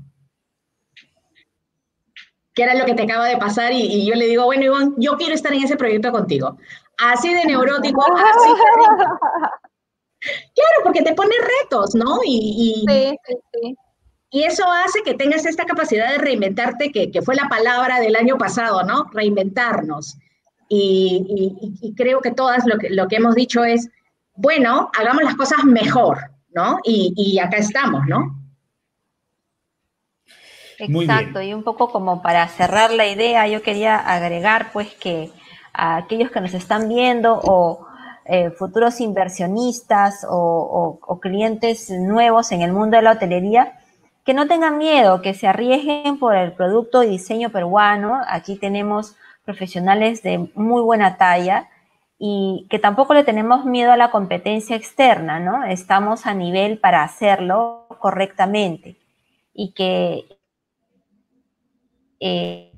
[2.52, 5.16] Que era lo que te acaba de pasar y, yo le digo, bueno, Iván, yo
[5.16, 6.58] quiero estar en ese proyecto contigo.
[6.98, 9.04] Así de neurótico, así de
[10.24, 12.18] Claro, porque te pone retos, ¿no?
[12.24, 13.76] Y, sí, sí, sí.
[14.30, 18.14] y eso hace que tengas esta capacidad de reinventarte, que, que fue la palabra del
[18.14, 19.10] año pasado, ¿no?
[19.12, 20.16] Reinventarnos.
[20.74, 23.90] Y, creo que todas lo que, lo que hemos dicho es,
[24.34, 26.78] bueno, hagamos las cosas mejor, ¿no?
[26.84, 28.38] Y, acá estamos, ¿no?
[30.78, 35.30] Exacto, y un poco como para cerrar la idea, yo quería agregar pues que
[35.72, 37.86] a aquellos que nos están viendo o
[38.24, 43.78] eh, futuros inversionistas o, clientes nuevos en el mundo de la hotelería,
[44.24, 48.20] que no tengan miedo, que se arriesguen por el producto y diseño peruano.
[48.28, 51.68] Aquí tenemos profesionales de muy buena talla
[52.18, 55.64] y que tampoco le tenemos miedo a la competencia externa, ¿no?
[55.64, 58.96] Estamos a nivel para hacerlo correctamente
[59.52, 60.38] y que
[62.20, 62.72] eh,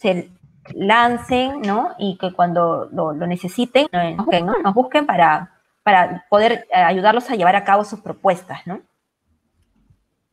[0.00, 0.30] se,
[0.72, 1.90] lancen, ¿no?
[1.98, 7.64] Y que cuando lo, necesiten, nos busquen, para, para poder eh, ayudarlos a llevar a
[7.64, 8.80] cabo sus propuestas, ¿no?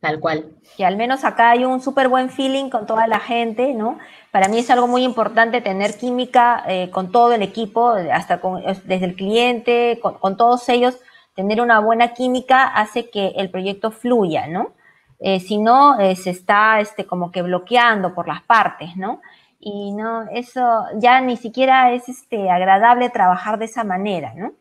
[0.02, 0.56] Tal cual.
[0.76, 4.00] Que al menos acá hay un súper buen feeling con toda la gente, ¿no?
[4.32, 8.64] Para mí es algo muy importante tener química eh, con todo el equipo, hasta con,
[8.64, 10.98] desde el cliente, con, todos ellos,
[11.36, 14.74] tener una buena química hace que el proyecto fluya, ¿no?
[15.20, 19.22] Eh, si no, eh, se está este, como que bloqueando por las partes, ¿no?
[19.64, 24.56] Y no, eso ya ni siquiera es este, agradable trabajar de esa manera, ¿no?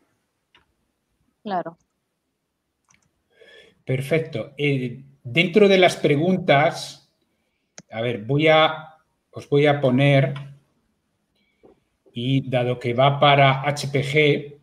[1.42, 1.78] Claro.
[3.82, 4.52] Perfecto.
[5.24, 7.10] dentro de las preguntas,
[7.90, 8.98] a ver, voy a,
[9.30, 10.34] os voy a poner,
[12.12, 14.58] y dado que va para HPG,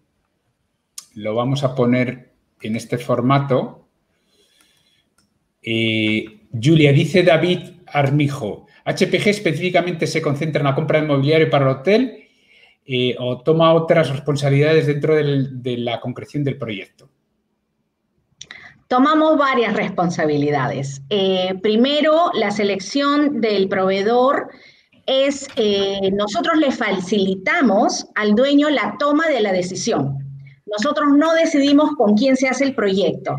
[1.16, 2.32] lo vamos a poner
[2.62, 3.88] en este formato.
[5.64, 11.66] Eh, Julia, dice David Armijo, HPG específicamente se concentra en la compra de mobiliario para
[11.66, 12.24] el hotel
[12.86, 17.10] eh, o toma otras responsabilidades dentro de la concreción del proyecto.
[18.88, 21.02] Tomamos varias responsabilidades.
[21.10, 24.48] Eh, primero, la selección del proveedor
[25.06, 25.50] es,
[26.14, 30.18] nosotros le facilitamos al dueño la toma de la decisión.
[30.66, 33.36] Nosotros no decidimos con quién se hace el proyecto,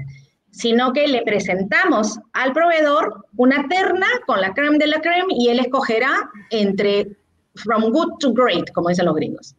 [0.59, 5.51] sino que le presentamos al proveedor una terna con la creme de la creme y
[5.51, 7.07] él escogerá entre
[7.55, 9.55] from good to great, como dicen los gringos.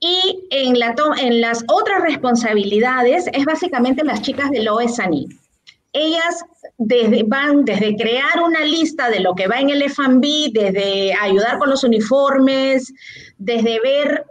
[0.00, 5.28] Y en, la en las otras responsabilidades es básicamente las chicas del OSANI.
[5.92, 6.44] Ellas
[6.78, 11.58] desde, van desde crear una lista de lo que va en el F&B, desde ayudar
[11.58, 12.90] con los uniformes,
[13.36, 14.24] desde ver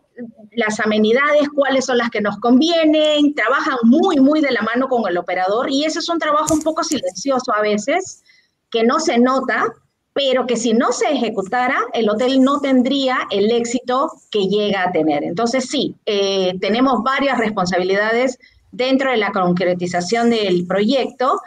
[0.52, 5.08] las amenidades, cuáles son las que nos convienen, trabajan muy, muy de la mano con
[5.10, 8.24] el operador y ese es un trabajo un poco silencioso a veces,
[8.70, 9.66] que no se nota,
[10.14, 14.92] pero que si no se ejecutara, el hotel no tendría el éxito que llega a
[14.92, 15.24] tener.
[15.24, 18.38] Entonces sí, eh, tenemos varias responsabilidades
[18.72, 21.42] dentro de la concretización del proyecto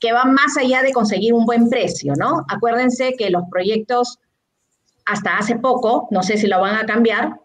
[0.00, 2.44] que van más allá de conseguir un buen precio, ¿no?
[2.48, 4.18] Acuérdense que los proyectos
[5.06, 7.40] hasta hace poco, no sé si lo van a cambiar,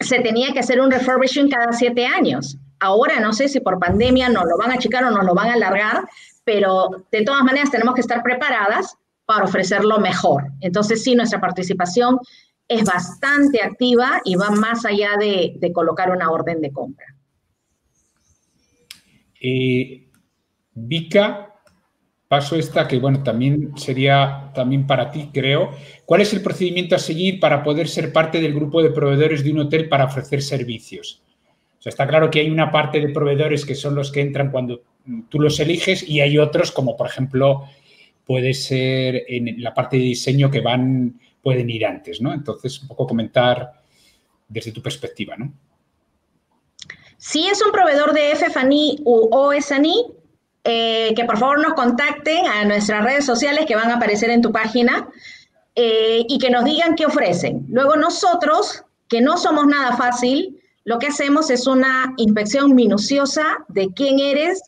[0.00, 2.56] se tenía que hacer un refurbishing cada siete años.
[2.80, 5.48] Ahora no sé si por pandemia nos lo van a achicar o nos lo van
[5.48, 6.08] a alargar,
[6.44, 8.96] pero de todas maneras tenemos que estar preparadas
[9.26, 10.44] para ofrecer lo mejor.
[10.60, 12.18] Entonces sí, nuestra participación
[12.68, 17.06] es bastante activa y va más allá de, colocar una orden de compra.
[19.40, 20.08] Eh,
[20.74, 21.47] Vika,
[22.28, 25.70] paso esta que, bueno, también sería también para ti, creo.
[26.04, 29.52] ¿Cuál es el procedimiento a seguir para poder ser parte del grupo de proveedores de
[29.52, 31.22] un hotel para ofrecer servicios?
[31.78, 34.50] O sea, está claro que hay una parte de proveedores que son los que entran
[34.50, 34.82] cuando
[35.30, 37.64] tú los eliges y hay otros como, por ejemplo,
[38.26, 42.34] puede ser en la parte de diseño que van, pueden ir antes, ¿no?
[42.34, 43.72] Entonces, un poco comentar
[44.48, 45.52] desde tu perspectiva, ¿no?
[47.16, 50.17] Si es un proveedor de FFANI u OSANI,
[50.70, 54.42] eh, que por favor nos contacten a nuestras redes sociales que van a aparecer en
[54.42, 55.08] tu página
[55.74, 57.64] eh, y que nos digan qué ofrecen.
[57.70, 63.88] Luego nosotros, que no somos nada fácil, lo que hacemos es una inspección minuciosa de
[63.94, 64.60] quién eres,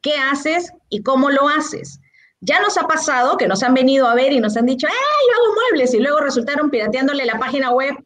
[0.00, 1.98] qué haces y cómo lo haces.
[2.40, 4.90] Ya nos ha pasado que nos han venido a ver y nos han dicho, ¡eh,
[4.90, 5.92] yo hago muebles!
[5.92, 7.96] Y luego resultaron pirateándole la página web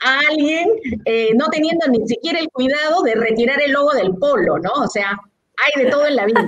[0.00, 0.68] a alguien,
[1.06, 4.72] eh, no teniendo ni siquiera el cuidado de retirar el logo del polo, ¿no?
[4.72, 5.18] O sea,
[5.58, 6.46] hay de todo en la vida.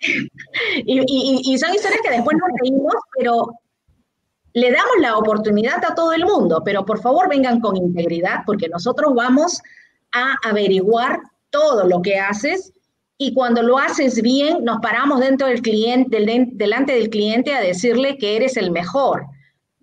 [0.00, 3.50] Y, son historias que después nos reímos, pero
[4.52, 8.68] le damos la oportunidad a todo el mundo, pero por favor vengan con integridad porque
[8.68, 9.60] nosotros vamos
[10.12, 11.20] a averiguar
[11.50, 12.72] todo lo que haces.
[13.18, 18.16] Y cuando lo haces bien nos paramos dentro del cliente, delante del cliente a decirle
[18.16, 19.26] que eres el mejor.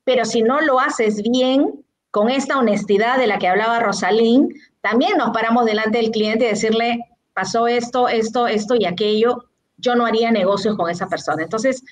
[0.03, 4.49] Pero si no lo haces bien, con esta honestidad de la que hablaba Rosalín,
[4.82, 6.99] también nos paramos delante del cliente y decirle,
[7.34, 9.43] pasó esto, esto, esto y aquello,
[9.78, 11.44] yo no haría negocios con esa persona.
[11.44, 11.84] Entonces,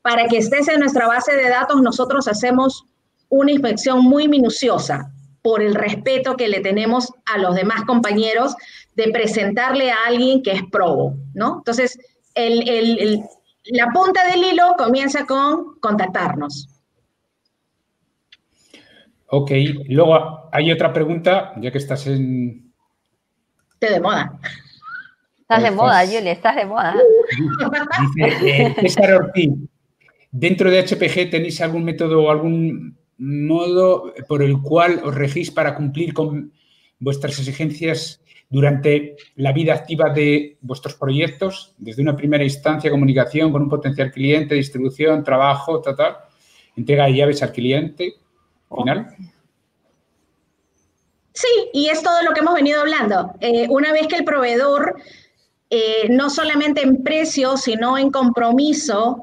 [0.00, 2.86] para que estés en nuestra base de datos, nosotros hacemos
[3.28, 5.12] una inspección muy minuciosa
[5.42, 8.54] por el respeto que le tenemos a los demás compañeros
[8.94, 11.58] de presentarle a alguien que es probo, ¿no?
[11.58, 11.98] Entonces,
[12.34, 16.68] la punta del hilo comienza con contactarnos.
[19.26, 19.50] Ok,
[19.88, 22.72] luego hay otra pregunta, ya que estás en...
[23.78, 24.38] Te de moda.
[25.52, 26.96] Estás de moda, Julia, estás de moda.
[28.16, 29.50] Dice eh, César Ortiz,
[30.30, 35.74] ¿dentro de HPG tenéis algún método o algún modo por el cual os regís para
[35.74, 36.54] cumplir con
[36.98, 43.60] vuestras exigencias durante la vida activa de vuestros proyectos, desde una primera instancia, comunicación con
[43.60, 46.16] un potencial cliente, distribución, trabajo, tal,
[46.76, 48.14] entrega de llaves al cliente
[48.74, 49.14] final?
[51.34, 53.34] Sí, y es todo lo que hemos venido hablando.
[53.40, 54.96] Eh, una vez que el proveedor
[55.74, 59.22] eh, no solamente en precio, sino en compromiso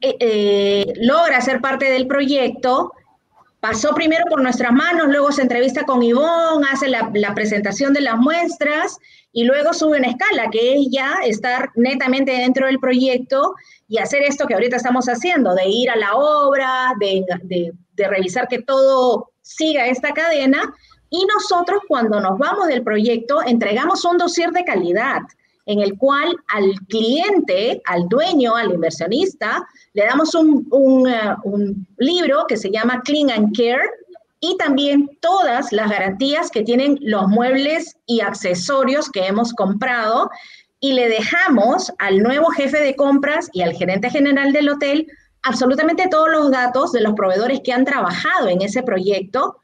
[0.00, 2.92] eh, logra ser parte del proyecto,
[3.60, 8.16] pasó primero por nuestras manos, luego se entrevista con Ivonne, hace la, presentación de las
[8.16, 8.98] muestras
[9.30, 13.54] y luego sube una escala, que es ya estar netamente dentro del proyecto
[13.86, 18.48] y hacer esto que ahorita estamos haciendo, de ir a la obra, de, de revisar
[18.48, 20.74] que todo siga esta cadena.
[21.10, 25.20] Y nosotros cuando nos vamos del proyecto entregamos un dossier de calidad
[25.66, 32.46] en el cual al cliente, al dueño, al inversionista, le damos un, uh, un, libro
[32.48, 33.90] que se llama Clean and Care
[34.40, 40.30] y también todas las garantías que tienen los muebles y accesorios que hemos comprado
[40.78, 45.06] y le dejamos al nuevo jefe de compras y al gerente general del hotel
[45.42, 49.56] absolutamente todos los datos de los proveedores que han trabajado en ese proyecto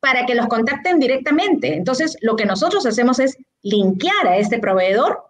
[0.00, 1.74] para que los contacten directamente.
[1.74, 5.22] Entonces, lo que nosotros hacemos es linkear a este proveedor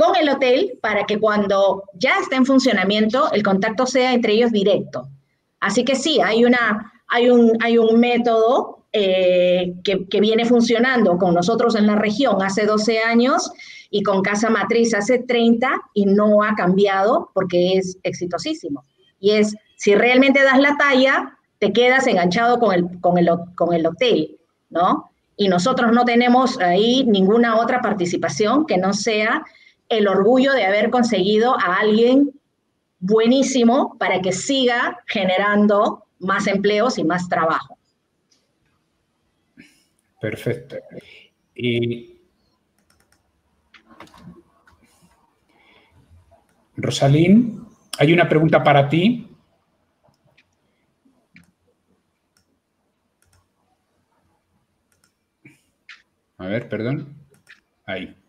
[0.00, 4.50] con el hotel para que cuando ya esté en funcionamiento el contacto sea entre ellos
[4.50, 5.08] directo.
[5.60, 11.18] Así que sí, hay, una, hay, un, hay un método eh, que, que, viene funcionando
[11.18, 13.52] con nosotros en la región hace 12 años
[13.90, 18.82] y con Casa Matriz hace 30 y no ha cambiado porque es exitosísimo.
[19.20, 23.74] Y es, si realmente das la talla, te quedas enganchado con el, con el, con
[23.74, 24.38] el hotel,
[24.70, 25.10] ¿no?
[25.36, 29.44] Y nosotros no tenemos ahí ninguna otra participación que no sea
[29.90, 32.32] el orgullo de haber conseguido a alguien
[33.00, 37.76] buenísimo para que siga generando más empleos y más trabajo.
[40.20, 40.76] Perfecto.
[41.54, 42.16] Y
[46.76, 47.66] Rosalín,
[47.98, 49.26] hay una pregunta para ti.
[56.38, 57.14] A ver, perdón.
[57.86, 58.19] Ahí.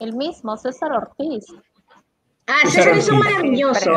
[0.00, 1.44] El mismo, César Ortiz.
[2.46, 3.92] Ah, César, es un maravilloso.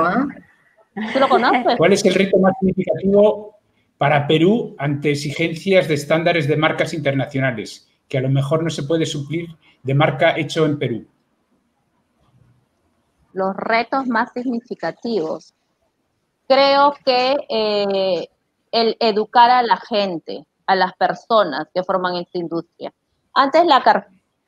[1.13, 1.77] ¿Tú lo conoces?
[1.77, 3.55] ¿Cuál es el reto más significativo
[3.97, 8.83] para Perú ante exigencias de estándares de marcas internacionales, que a lo mejor no se
[8.83, 9.47] puede suplir
[9.81, 11.07] de marca hecho en Perú?
[13.31, 15.53] Los retos más significativos.
[16.49, 18.27] Creo que eh,
[18.73, 22.93] el educar a la gente, a las personas que forman esta industria.
[23.33, 23.81] Antes la,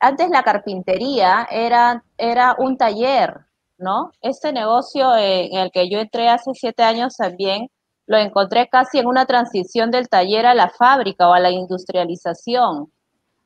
[0.00, 3.46] antes la carpintería era, era un taller,
[3.78, 4.12] ¿no?
[4.20, 7.68] Este negocio en el que yo entré hace siete años también
[8.06, 12.92] lo encontré casi en una transición del taller a la fábrica o a la industrialización.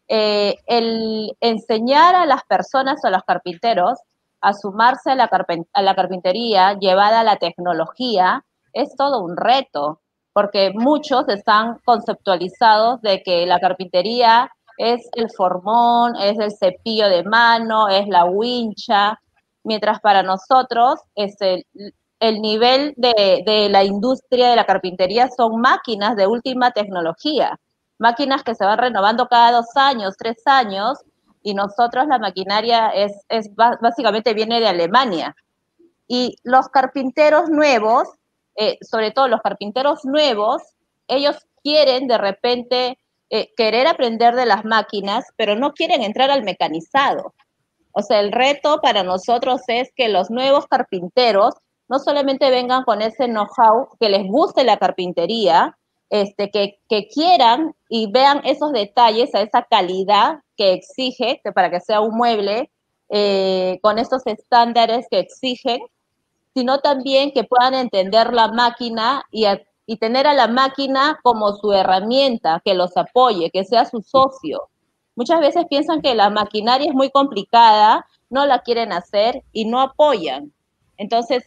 [0.09, 4.01] Eh, el enseñar a las personas o a los carpinteros
[4.41, 5.31] a sumarse a la,
[5.73, 10.01] a la carpintería llevada a la tecnología es todo un reto,
[10.33, 17.23] porque muchos están conceptualizados de que la carpintería es el formón, es el cepillo de
[17.23, 19.21] mano, es la wincha,
[19.63, 26.27] mientras para nosotros es el, nivel de, la industria de la carpintería son máquinas de
[26.27, 27.61] última tecnología,
[27.99, 30.99] máquinas que se van renovando cada dos años, tres años,
[31.43, 35.37] y nosotros la maquinaria es, es básicamente viene de Alemania.
[36.09, 38.09] Y los carpinteros nuevos,
[38.57, 40.63] eh, sobre todo los carpinteros nuevos,
[41.07, 42.99] ellos quieren de repente
[43.31, 47.35] eh, querer aprender de las máquinas, pero no quieren entrar al mecanizado.
[47.93, 51.55] O sea, el reto para nosotros es que los nuevos carpinteros
[51.89, 55.77] no solamente vengan con ese know-how, que les guste la carpintería,
[56.09, 62.01] este, que, quieran y vean esos detalles, a esa calidad que exige para que sea
[62.01, 62.71] un mueble,
[63.09, 65.81] eh, con esos estándares que exigen,
[66.55, 69.47] sino también que puedan entender la máquina y,
[69.91, 74.69] y tener a la máquina como su herramienta, que los apoye, que sea su socio.
[75.17, 79.81] Muchas veces piensan que la maquinaria es muy complicada, no la quieren hacer y no
[79.81, 80.53] apoyan.
[80.97, 81.43] Entonces,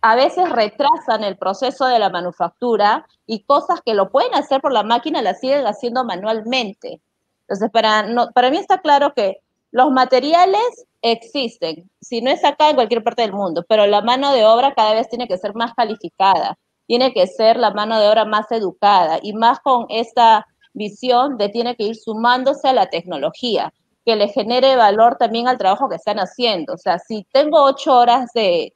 [0.00, 4.72] a veces retrasan el proceso de la manufactura y cosas que lo pueden hacer por
[4.72, 7.02] la máquina las siguen haciendo manualmente.
[7.42, 9.42] Entonces, para, para mí está claro que
[9.72, 14.32] los materiales existen, si no es acá en cualquier parte del mundo, pero la mano
[14.32, 16.56] de obra cada vez tiene que ser más calificada
[16.88, 21.50] tiene que ser la mano de obra más educada y más con esta visión de
[21.50, 23.72] tiene que ir sumándose a la tecnología,
[24.06, 26.72] que le genere valor también al trabajo que están haciendo.
[26.72, 28.72] O sea, si tengo ocho horas de,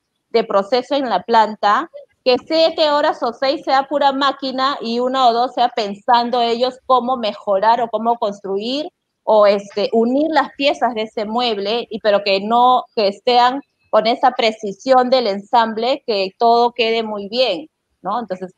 [0.46, 1.90] proceso en la planta,
[2.22, 6.78] que siete horas o seis sea pura máquina y una o dos sea pensando ellos
[6.86, 8.88] cómo mejorar o cómo construir
[9.24, 13.60] o este, unir las piezas de ese mueble, y, pero que no que estén
[13.90, 17.68] con esa precisión del ensamble, que todo quede muy bien.
[18.03, 18.20] ¿No?
[18.20, 18.55] Entonces,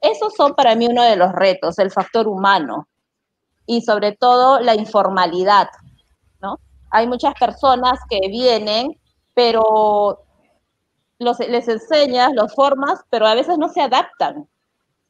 [0.00, 2.88] esos son para mí uno de los retos, el factor humano
[3.66, 5.68] y sobre todo la informalidad,
[6.40, 6.58] ¿no?
[6.90, 8.98] Hay muchas personas que vienen,
[9.32, 10.24] pero
[11.18, 14.48] los, les enseñas, los formas, pero a veces no se adaptan.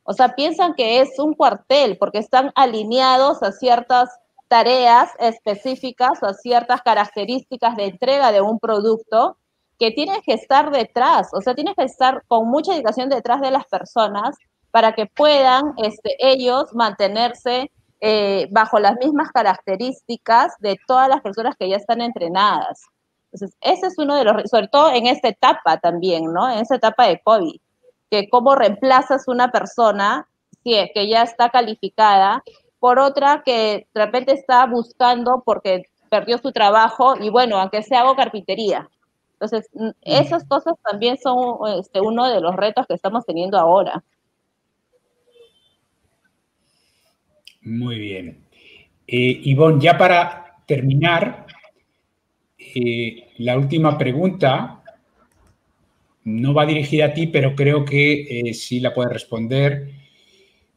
[0.04, 4.10] O sea, piensan que es un cuartel porque están alineados a ciertas
[4.48, 9.38] tareas específicas o a ciertas características de entrega de un producto
[9.78, 13.50] que tienes que estar detrás, o sea, tienes que estar con mucha dedicación detrás de
[13.50, 14.36] las personas
[14.70, 17.70] para que puedan este, ellos mantenerse
[18.00, 22.82] eh, bajo las mismas características de todas las personas que ya están entrenadas.
[23.32, 26.50] Entonces, ese es uno de los, sobre todo en esta etapa también, ¿no?
[26.50, 27.60] En esta etapa de COVID,
[28.10, 30.28] que cómo reemplazas una persona
[30.64, 32.42] que, ya está calificada
[32.78, 38.00] por otra que de repente está buscando porque perdió su trabajo y bueno, aunque sea
[38.00, 38.88] hago carpintería.
[39.44, 39.70] Entonces,
[40.00, 44.02] esas cosas también son este, uno de los retos que estamos teniendo ahora.
[47.60, 48.44] Muy bien.
[49.06, 51.46] Eh, Ivonne, ya para terminar,
[52.58, 54.82] eh, la última pregunta
[56.24, 59.90] no va dirigida a ti, pero creo que eh, sí la puede responder.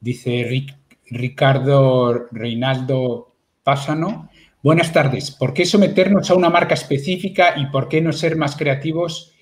[0.01, 0.65] Dice
[1.05, 4.30] Ricardo Reinaldo Pásano.
[4.64, 5.32] Buenas tardes.
[5.32, 9.34] ¿Por qué someternos a una marca específica y por qué no ser más creativos,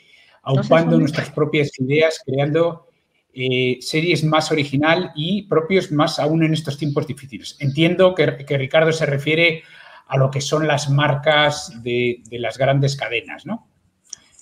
[0.43, 2.87] aupando nuestras propias ideas, creando
[3.33, 7.57] eh, series más original y propios más aún en estos tiempos difíciles.
[7.59, 9.63] Entiendo que, Ricardo se refiere
[10.07, 13.67] a lo que son las marcas de, las grandes cadenas, ¿no?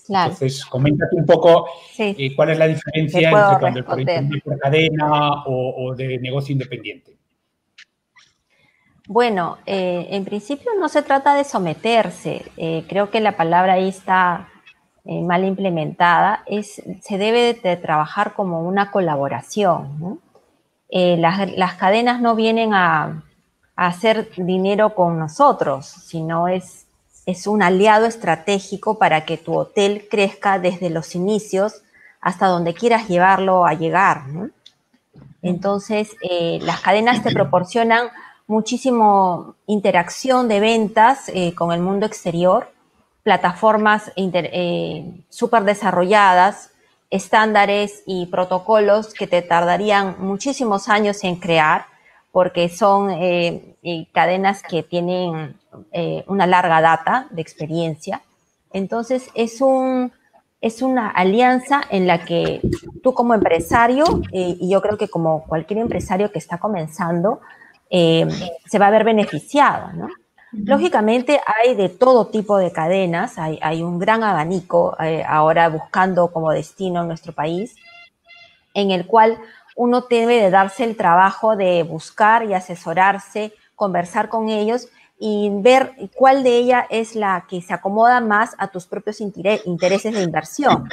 [0.06, 0.32] Claro.
[0.32, 1.66] Entonces, coméntate un poco
[1.98, 6.52] eh, cuál es la diferencia entre cuando el proyecto es por cadena o, de negocio
[6.52, 7.16] independiente.
[9.06, 12.50] Bueno, eh, en principio no se trata de someterse.
[12.88, 14.48] creo que la palabra ahí está
[15.06, 20.18] eh, mal implementada, es, se debe de trabajar como una colaboración.
[20.88, 23.22] Eh, las, cadenas no vienen a,
[23.76, 26.86] hacer dinero con nosotros, sino es,
[27.26, 31.82] es un aliado estratégico para que tu hotel crezca desde los inicios
[32.20, 34.22] hasta donde quieras llevarlo a llegar.
[35.42, 38.08] Entonces, eh, las cadenas te proporcionan
[38.46, 42.74] muchísimo interacción de ventas con el mundo exterior
[43.24, 46.70] plataformas eh, súper desarrolladas,
[47.10, 51.86] estándares y protocolos que te tardarían muchísimos años en crear,
[52.30, 53.76] porque son eh,
[54.12, 55.56] cadenas que tienen
[55.92, 58.20] eh, una larga data de experiencia.
[58.72, 60.12] Entonces, es, un,
[60.60, 62.60] es una alianza en la que
[63.02, 67.40] tú como empresario, y yo creo que como cualquier empresario que está comenzando,
[68.66, 70.08] se va a ver beneficiado, ¿no?
[70.52, 76.52] Lógicamente hay de todo tipo de cadenas, hay, un gran abanico eh, ahora buscando como
[76.52, 77.74] destino en nuestro país,
[78.72, 79.38] en el cual
[79.74, 84.88] uno debe de darse el trabajo de buscar y asesorarse, conversar con ellos
[85.18, 90.12] y ver cuál de ellas es la que se acomoda más a tus propios intereses
[90.12, 90.88] de inversión.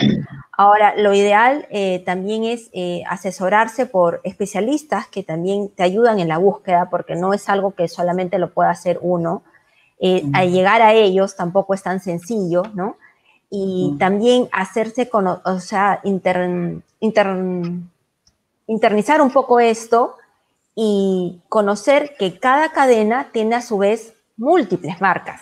[0.51, 6.27] Ahora, lo ideal eh, también es eh, asesorarse por especialistas que también te ayudan en
[6.27, 9.43] la búsqueda, porque no es algo que solamente lo pueda hacer uno.
[9.99, 12.97] Eh, llegar a ellos tampoco es tan sencillo, ¿no?
[13.49, 16.83] Y también hacerse con, o sea, internizar
[19.21, 20.15] un poco esto
[20.75, 25.41] y conocer que cada cadena tiene a su vez múltiples marcas.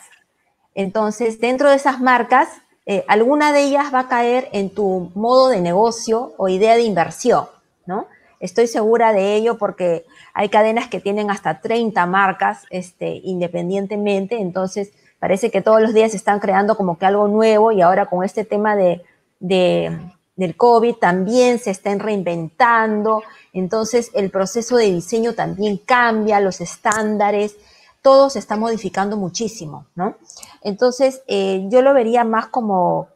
[0.76, 2.50] Entonces, dentro de esas marcas,
[2.86, 6.84] eh, alguna de ellas va a caer en tu modo de negocio o idea de
[6.84, 7.46] inversión,
[7.86, 8.08] ¿no?
[8.40, 14.92] Estoy segura de ello porque hay cadenas que tienen hasta 30 marcas este, independientemente, entonces
[15.20, 18.46] parece que todos los días están creando como que algo nuevo y ahora con este
[18.46, 19.04] tema de,
[19.40, 23.22] del COVID también se están reinventando,
[23.60, 27.56] entonces el proceso de diseño también cambia, los estándares,
[28.02, 30.16] todo se está modificando muchísimo, ¿no?
[30.64, 33.10] Entonces eh, yo lo vería más como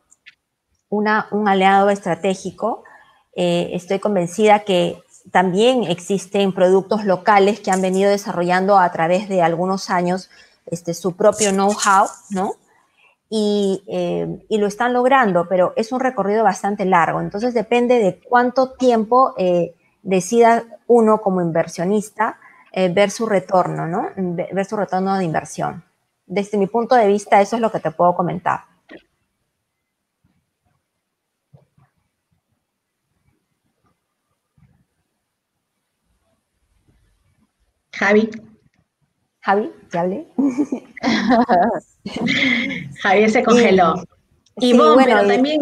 [0.89, 2.83] una, un aliado estratégico.
[3.35, 5.01] Eh, estoy convencida que
[5.31, 10.29] también existen productos locales que han venido desarrollando a través de algunos años
[10.65, 12.55] este, su propio know-how, ¿no?
[13.29, 17.19] Y, eh, y, lo están logrando, pero es un recorrido bastante largo.
[17.19, 19.33] Entonces depende de cuánto tiempo
[20.03, 22.37] decida uno como inversionista
[22.71, 24.09] eh, ver su retorno, ¿no?
[24.15, 25.83] Ver su retorno de inversión.
[26.25, 28.61] Desde mi punto de vista, eso es lo que te puedo comentar.
[37.93, 38.29] Javi.
[39.41, 40.27] Javi, ¿ya hablé?
[43.01, 43.95] Javier se congeló.
[44.57, 45.61] y bueno, pero también,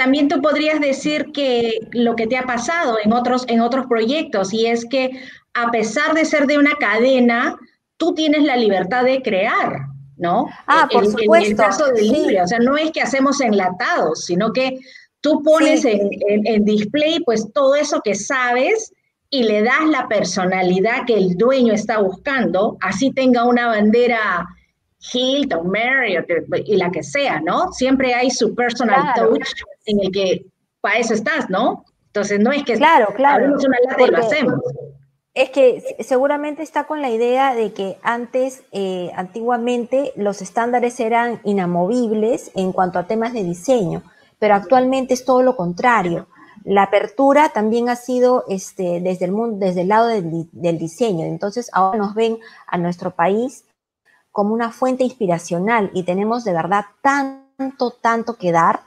[0.00, 4.52] también tú podrías decir que lo que te ha pasado en otros, en otros proyectos,
[4.54, 5.10] y es que
[5.52, 7.58] a pesar de ser de una cadena,
[7.98, 9.80] tú tienes la libertad de crear,
[10.16, 10.46] ¿no?
[10.66, 11.34] Ah, por supuesto.
[11.34, 14.78] En el caso del libre, o sea, no es que hacemos enlatados, sino que
[15.20, 18.92] Tú pones en, en, display pues todo eso que sabes
[19.28, 24.46] y le das la personalidad que el dueño está buscando, así tenga una bandera
[25.00, 26.26] Hilton, Marriott
[26.64, 27.72] y la que sea, ¿no?
[27.72, 29.48] Siempre hay su personal touch
[29.86, 30.46] en el que
[30.80, 31.84] para eso estás, ¿no?
[32.06, 34.60] Entonces no es que claro, claro, una lata y lo hacemos.
[35.32, 41.40] Es que seguramente está con la idea de que antes, eh, antiguamente, los estándares eran
[41.44, 44.02] inamovibles en cuanto a temas de diseño,
[44.40, 46.26] pero actualmente es todo lo contrario.
[46.64, 51.24] La apertura también ha sido este, desde, el mundo, desde el lado del, del diseño.
[51.24, 53.64] Entonces, ahora nos ven a nuestro país
[54.32, 58.80] como una fuente inspiracional y tenemos de verdad tanto, tanto que dar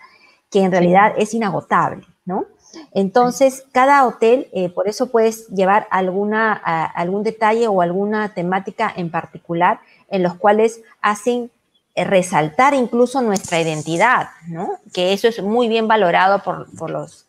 [0.50, 2.46] que en realidad es inagotable, ¿no?
[2.92, 9.12] Entonces, cada hotel, eh, por eso puedes llevar alguna, algún detalle o alguna temática en
[9.12, 9.80] particular
[10.10, 11.52] en los cuales hacen
[11.96, 14.80] eh, resaltar incluso nuestra identidad, ¿no?
[14.94, 17.28] Que eso es muy bien valorado por, por los,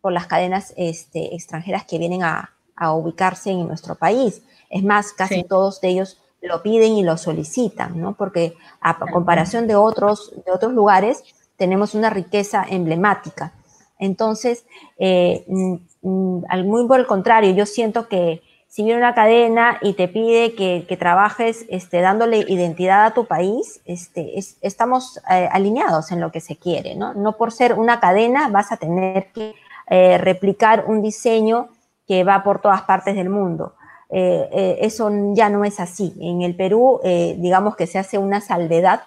[0.00, 4.42] por las cadenas este, extranjeras que vienen a, a, ubicarse en nuestro país.
[4.68, 8.14] Es más, casi todos de ellos lo piden y lo solicitan, ¿no?
[8.14, 11.22] Porque a comparación de otros, de otros lugares,
[11.56, 13.52] tenemos una riqueza emblemática.
[13.98, 14.66] Entonces,
[14.98, 18.42] eh, mm, mm, muy por el contrario, yo siento que
[18.72, 23.82] si viene una cadena y te pide que, trabajes este, dándole identidad a tu país,
[23.84, 24.32] este,
[24.62, 27.12] estamos eh, alineados en lo que se quiere, ¿no?
[27.12, 29.54] No por ser una cadena vas a tener que
[29.90, 31.68] eh, replicar un diseño
[32.08, 33.74] que va por todas partes del mundo.
[34.12, 36.14] Eso ya no es así.
[36.20, 39.02] En el Perú, digamos que se hace una salvedad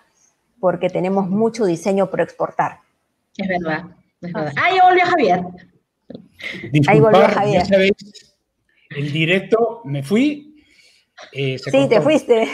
[0.59, 2.79] porque tenemos mucho diseño por exportar.
[3.37, 3.85] Es verdad.
[4.55, 5.43] Ahí volvió Javier.
[6.87, 7.59] Ahí volvió Javier.
[7.59, 7.93] Ya sabéis,
[8.89, 10.63] el directo me fui.
[11.31, 12.47] Eh, sí, te fuiste.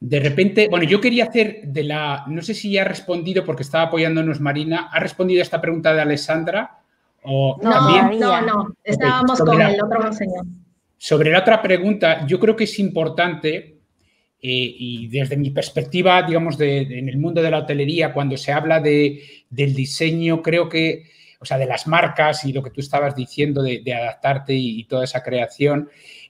[0.00, 3.62] De repente, bueno, yo quería hacer de la, no sé si ya ha respondido porque
[3.62, 6.78] estaba apoyándonos Marina, ¿ha respondido a esta pregunta de Alessandra?
[7.24, 8.20] O no, también?
[8.20, 10.44] no, no, estábamos con el otro señor.
[10.98, 13.78] Sobre la otra pregunta, yo creo que es importante
[14.40, 18.52] eh, y desde mi perspectiva, digamos, de, en el mundo de la hotelería, cuando se
[18.52, 21.04] habla de, del diseño, creo que,
[21.40, 25.04] o sea, de las marcas y lo que tú estabas diciendo de, adaptarte y, toda
[25.04, 25.88] esa creación,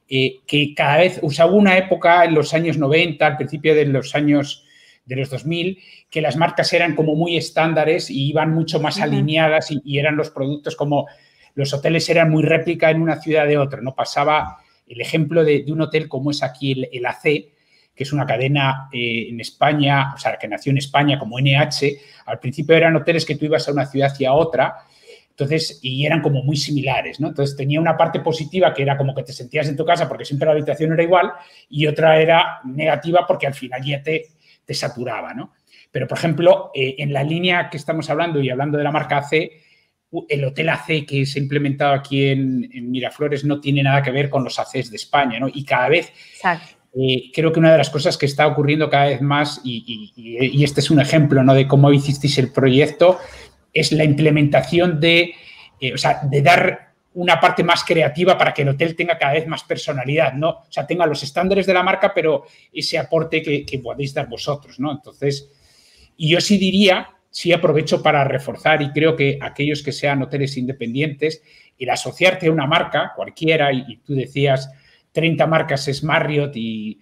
[0.08, 3.74] eh, que cada vez, o sea, hubo una época en los años 90, al principio
[3.74, 4.64] de los años
[5.04, 5.78] de los 2000,
[6.10, 10.30] que las marcas eran como muy estándares y iban mucho más alineadas y, eran los
[10.30, 11.06] productos como
[11.58, 13.92] los hoteles eran muy réplica en una ciudad de otra, ¿no?
[13.92, 18.88] Pasaba el ejemplo de, un hotel como es aquí el, AC, que es una cadena
[18.92, 23.26] eh, en España, o sea, que nació en España como NH, al principio eran hoteles
[23.26, 24.76] que tú ibas a una ciudad y a otra,
[25.30, 27.26] entonces, y eran como muy similares, ¿no?
[27.26, 30.24] Entonces tenía una parte positiva que era como que te sentías en tu casa porque
[30.24, 31.32] siempre la habitación era igual
[31.68, 34.26] y otra era negativa porque al final ya te,
[34.64, 35.54] te saturaba, ¿no?
[35.90, 39.18] Pero, por ejemplo, eh, en la línea que estamos hablando y hablando de la marca
[39.18, 39.50] AC,
[40.28, 44.10] el Hotel AC que se ha implementado aquí en, en, Miraflores no tiene nada que
[44.10, 45.48] ver con los ACs de España, ¿no?
[45.52, 46.78] Y cada vez Exacto
[47.32, 50.90] creo que una de las cosas que está ocurriendo cada vez más, y, este es
[50.90, 51.54] un ejemplo ¿no?
[51.54, 53.18] de cómo hicisteis el proyecto,
[53.72, 55.34] es la implementación de,
[55.80, 59.32] eh, o sea, de dar una parte más creativa para que el hotel tenga cada
[59.32, 60.50] vez más personalidad, ¿no?
[60.50, 64.78] O sea, tenga los estándares de la marca, pero ese aporte que, podéis dar vosotros,
[64.78, 64.92] ¿no?
[64.92, 65.50] Entonces,
[66.16, 70.56] y yo sí diría, sí aprovecho para reforzar y creo que aquellos que sean hoteles
[70.56, 71.42] independientes,
[71.78, 74.70] el asociarte a una marca, cualquiera, y tú decías,
[75.12, 76.98] 30 marcas es Marriott y,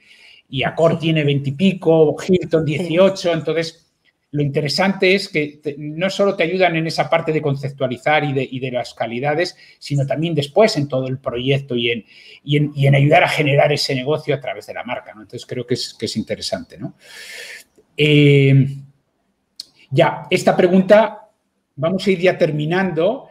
[0.48, 3.86] y Accor tiene 20 y pico, Hilton 18, entonces
[4.32, 8.46] lo interesante es que no solo te ayudan en esa parte de conceptualizar y de,
[8.50, 12.04] y de, las calidades, sino también después en todo el proyecto y en,
[12.44, 15.14] y en, ayudar a generar ese negocio a través de la marca.
[15.14, 15.22] ¿no?
[15.22, 16.76] Entonces creo que es, que es interesante.
[16.76, 16.96] ¿no?
[17.96, 18.66] Eh,
[19.90, 21.28] ya, esta pregunta
[21.76, 23.28] vamos a ir ya terminando.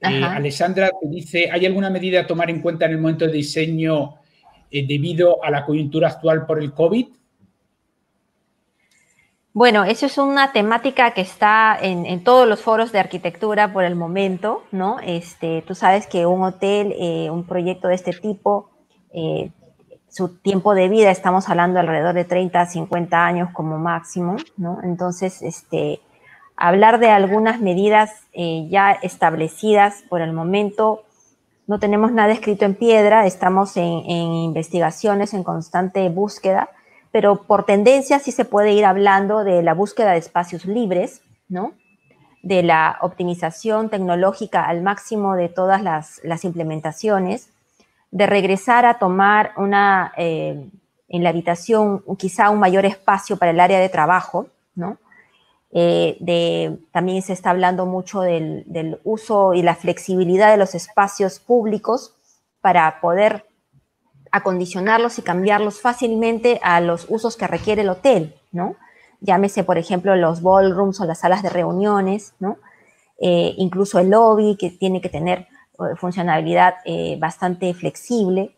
[0.00, 3.32] Eh, Alessandra te dice, ¿hay alguna medida a tomar en cuenta en el momento de
[3.32, 4.16] diseño
[4.70, 7.06] eh, debido a la coyuntura actual por el COVID?
[9.52, 13.94] Bueno, eso es una temática que está en, todos los foros de arquitectura por el
[13.94, 14.98] momento, ¿no?
[15.00, 18.70] Este, tú sabes que un hotel, eh, un proyecto de este tipo,
[20.08, 24.78] su tiempo de vida, estamos hablando alrededor de 30, 50 años como máximo, ¿no?
[24.82, 26.00] Entonces, este,
[26.56, 31.02] hablar de algunas medidas eh, ya establecidas por el momento.
[31.66, 36.70] No tenemos nada escrito en piedra, estamos en, investigaciones, en constante búsqueda,
[37.12, 41.72] pero por tendencia sí se puede ir hablando de la búsqueda de espacios libres, ¿no?
[42.46, 47.50] de la optimización tecnológica al máximo de todas las, implementaciones,
[48.10, 50.68] de regresar a tomar una, eh,
[51.08, 54.98] en la habitación quizá un mayor espacio para el área de trabajo, ¿no?
[55.72, 60.74] Eh, de, también se está hablando mucho del, del, uso y la flexibilidad de los
[60.74, 62.14] espacios públicos
[62.60, 63.46] para poder
[64.30, 68.76] acondicionarlos y cambiarlos fácilmente a los usos que requiere el hotel, ¿no?
[69.20, 72.58] Llámese, por ejemplo, los ballrooms o las salas de reuniones, ¿no?
[73.18, 75.48] Eh, incluso el lobby, que tiene que tener
[75.96, 78.54] funcionalidad eh, bastante flexible,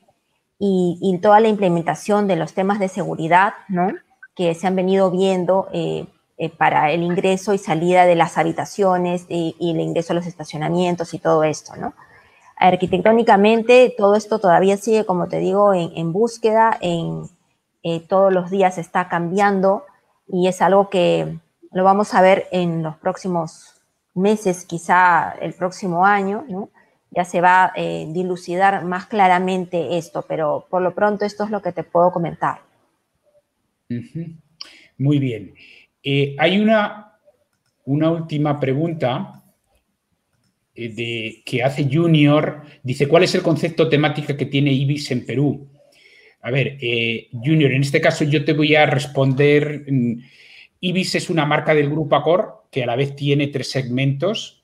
[0.60, 3.92] y, y, toda la implementación de los temas de seguridad, ¿no?
[4.34, 5.68] Que se han venido viendo
[6.56, 11.14] para el ingreso y salida de las habitaciones y, y el ingreso a los estacionamientos
[11.14, 11.94] y todo esto, ¿no?
[12.60, 17.22] Arquitectónicamente, todo esto todavía sigue, como te digo, en, búsqueda, en,
[17.84, 19.84] eh, todos los días está cambiando
[20.26, 21.38] y es algo que
[21.70, 23.80] lo vamos a ver en los próximos
[24.14, 26.70] meses, quizá el próximo año, ¿no?
[27.10, 31.50] Ya se va a eh, dilucidar más claramente esto, pero por lo pronto esto es
[31.50, 32.60] lo que te puedo comentar.
[34.98, 35.54] Muy bien.
[36.02, 37.18] Eh, hay una,
[37.86, 39.42] una última pregunta
[40.74, 45.24] eh, de, que hace Junior, dice, ¿cuál es el concepto temática que tiene IBIS en
[45.24, 45.68] Perú?
[46.42, 46.78] A ver,
[47.32, 49.84] Junior, en este caso yo te voy a responder.
[49.88, 50.20] Mm,
[50.80, 54.57] IBIS es una marca del grupo Accor que a la vez tiene tres segmentos.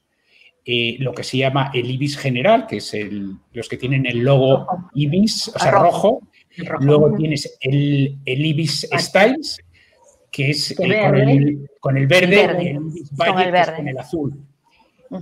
[0.67, 4.21] Eh, lo que se llama el IBIS general, que es el, los que tienen el
[4.21, 6.23] logo IBIS, o sea, rojo.
[6.81, 9.59] Luego tienes el, el IBIS Styles,
[10.31, 14.35] que es con, el, con, el, verde, y el IBIS Valle, con el azul.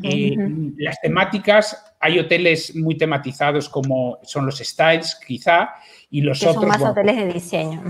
[0.02, 0.36] Eh,
[0.78, 5.70] las temáticas, hay hoteles muy tematizados como son los styles, quizá,
[6.10, 6.54] y los otros...
[6.54, 7.82] Son más hoteles de diseño.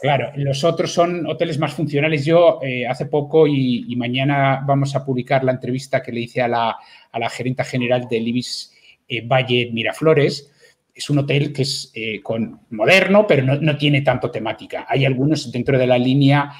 [0.00, 2.24] Claro, los otros son hoteles más funcionales.
[2.24, 6.48] Yo eh, hace poco y, mañana vamos a publicar la entrevista que le hice a
[6.48, 6.76] la,
[7.12, 8.72] a la gerenta general del Ibis
[9.08, 10.52] eh, Valle Miraflores.
[10.94, 11.92] Es un hotel que es
[12.22, 14.86] con, moderno, pero no, no, tiene tanto temática.
[14.88, 16.52] Hay algunos dentro de la línea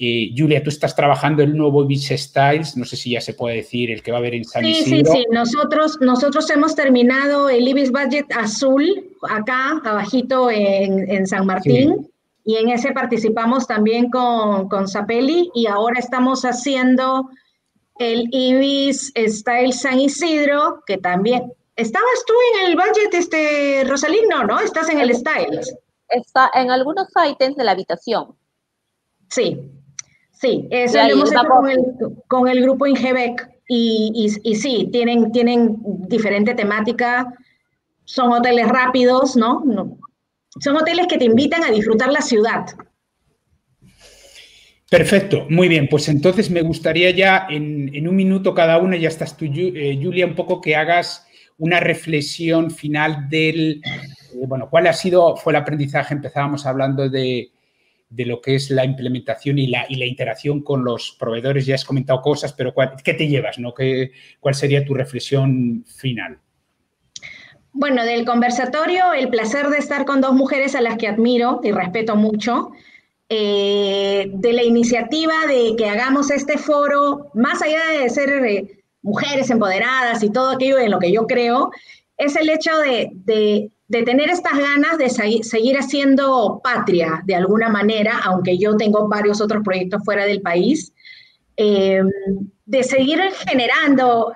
[0.00, 3.56] eh, Julia, tú estás trabajando el nuevo Beach Styles, no sé si ya se puede
[3.56, 5.12] decir el que va a haber en San sí, Isidro.
[5.12, 8.86] Sí, sí, nosotros, nosotros hemos terminado el Ibis Budget azul
[9.28, 12.08] acá, abajito en, San Martín,
[12.48, 17.28] y en ese participamos también con, con Zapelli, y ahora estamos haciendo
[17.98, 21.52] el Ibis Style San Isidro, que también...
[21.76, 24.60] ¿Estabas tú en el budget, este, Rosalino, no?
[24.60, 25.76] Estás en el Styles.
[26.08, 28.34] Está en algunos items de la habitación.
[29.28, 29.70] Sí,
[30.32, 35.76] Sí, eso lo hemos hecho con el, grupo Ingebec y, y, sí, tienen, tienen
[36.08, 37.30] diferente temática,
[38.04, 39.62] son hoteles rápidos, ¿no?
[40.60, 42.66] Son hoteles que te invitan a disfrutar la ciudad.
[44.90, 45.86] Perfecto, muy bien.
[45.88, 50.26] Pues entonces me gustaría ya en, un minuto cada una, ya estás tú, eh, Julia,
[50.26, 51.26] un poco que hagas
[51.58, 57.50] una reflexión final del, eh, bueno, cuál ha sido, fue el aprendizaje, empezábamos hablando de,
[58.08, 61.66] de lo que es la implementación y la, y la interacción con los proveedores.
[61.66, 62.72] Ya has comentado cosas, pero
[63.04, 63.58] ¿qué te llevas?
[63.58, 63.74] No?
[63.74, 66.38] ¿Qué, ¿Cuál sería tu reflexión final?
[67.80, 71.70] Bueno, del conversatorio, el placer de estar con dos mujeres a las que admiro y
[71.70, 72.72] respeto mucho.
[73.28, 79.48] Eh, de la iniciativa de que hagamos este foro, más allá de ser eh, mujeres
[79.50, 81.70] empoderadas y todo aquello en lo que yo creo,
[82.16, 83.12] es el hecho de,
[83.86, 85.08] de tener estas ganas de
[85.44, 90.92] seguir haciendo patria de alguna manera, aunque yo tengo varios otros proyectos fuera del país,
[91.56, 92.02] eh,
[92.66, 94.32] de seguir generando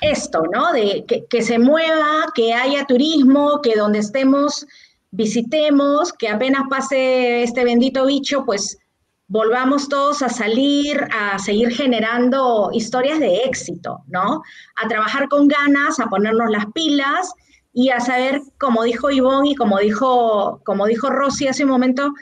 [0.00, 0.72] esto, ¿no?
[0.72, 4.66] De que, se mueva, que haya turismo, que donde estemos
[5.10, 8.78] visitemos, que apenas pase este bendito bicho, pues
[9.26, 14.42] volvamos todos a salir, a seguir generando historias de éxito, ¿no?
[14.76, 17.32] A trabajar con ganas, a ponernos las pilas
[17.72, 22.12] y a saber, como dijo Ivonne y como dijo, como dijo Rosy hace un momento,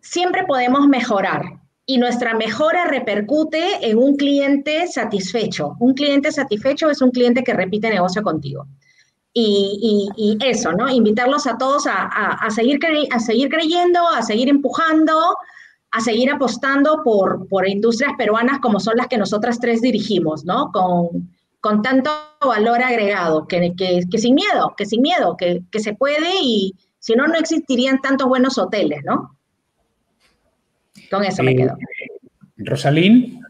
[0.00, 5.76] siempre podemos mejorar y nuestra mejora repercute en un cliente satisfecho.
[5.78, 8.66] Un cliente satisfecho es un cliente que repite negocio contigo.
[9.32, 10.88] Y, eso, ¿no?
[10.88, 12.80] Invitarlos a todos a, a, seguir,
[13.10, 15.36] a seguir creyendo, a seguir empujando,
[15.90, 20.72] a seguir apostando por, por industrias peruanas como son las que nosotras tres dirigimos, ¿no?
[20.72, 21.30] Con,
[21.60, 22.10] con tanto
[22.40, 27.14] valor agregado, que, que, sin miedo, que sin miedo, que, que, se puede y si
[27.14, 29.35] no, no existirían tantos buenos hoteles, ¿no?
[31.10, 31.76] Con eso me quedo.
[32.56, 33.40] Rosalín.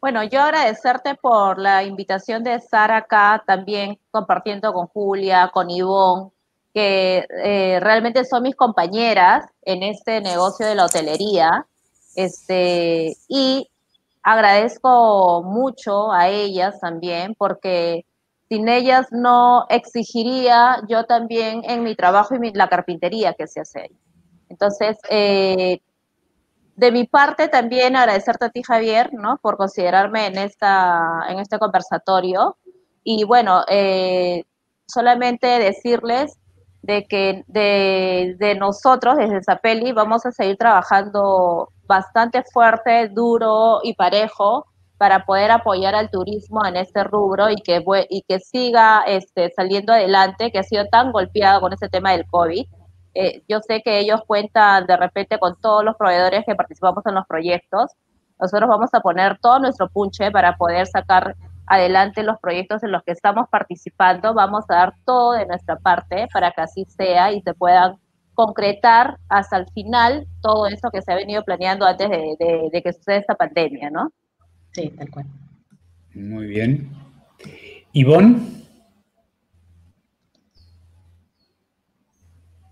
[0.00, 6.30] Bueno, yo agradecerte por la invitación de estar acá también compartiendo con Julia, con Ivonne,
[6.72, 11.66] que eh, realmente son mis compañeras en este negocio de la hotelería.
[12.14, 13.68] Este, y
[14.22, 18.04] agradezco mucho a ellas también porque
[18.48, 23.80] sin ellas no exigiría yo también en mi trabajo y la carpintería que se hace
[23.80, 23.96] ahí.
[24.48, 25.80] Entonces, eh,
[26.76, 29.38] de mi parte también agradecerte a ti, Javier, ¿no?
[29.38, 32.58] Por considerarme en, esta, en este conversatorio.
[33.02, 34.44] Y bueno, eh,
[34.86, 36.38] solamente decirles
[36.82, 43.94] de que de, de, nosotros, desde Zapeli, vamos a seguir trabajando bastante fuerte, duro y
[43.94, 44.66] parejo
[44.98, 49.92] para poder apoyar al turismo en este rubro y que, y que siga este, saliendo
[49.92, 52.66] adelante, que ha sido tan golpeado con ese tema del COVID.
[53.18, 57.14] Eh, yo sé que ellos cuentan de repente con todos los proveedores que participamos en
[57.14, 57.92] los proyectos.
[58.38, 61.34] Nosotros vamos a poner todo nuestro punche para poder sacar
[61.66, 64.34] adelante los proyectos en los que estamos participando.
[64.34, 67.96] Vamos a dar todo de nuestra parte para que así sea y se puedan
[68.34, 72.92] concretar hasta el final todo eso que se ha venido planeando antes de, de que
[72.92, 74.12] suceda esta pandemia, ¿no?
[74.72, 75.24] Sí, tal cual.
[76.14, 76.90] Muy bien.
[77.92, 78.65] Ivonne.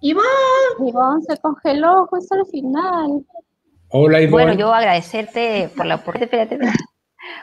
[0.05, 0.86] Ivonne.
[0.86, 3.24] Ivonne se congeló justo al final.
[3.89, 4.44] Hola, Ivonne.
[4.44, 6.52] Bueno, yo agradecerte por la oportunidad.
[6.52, 6.59] Espérate.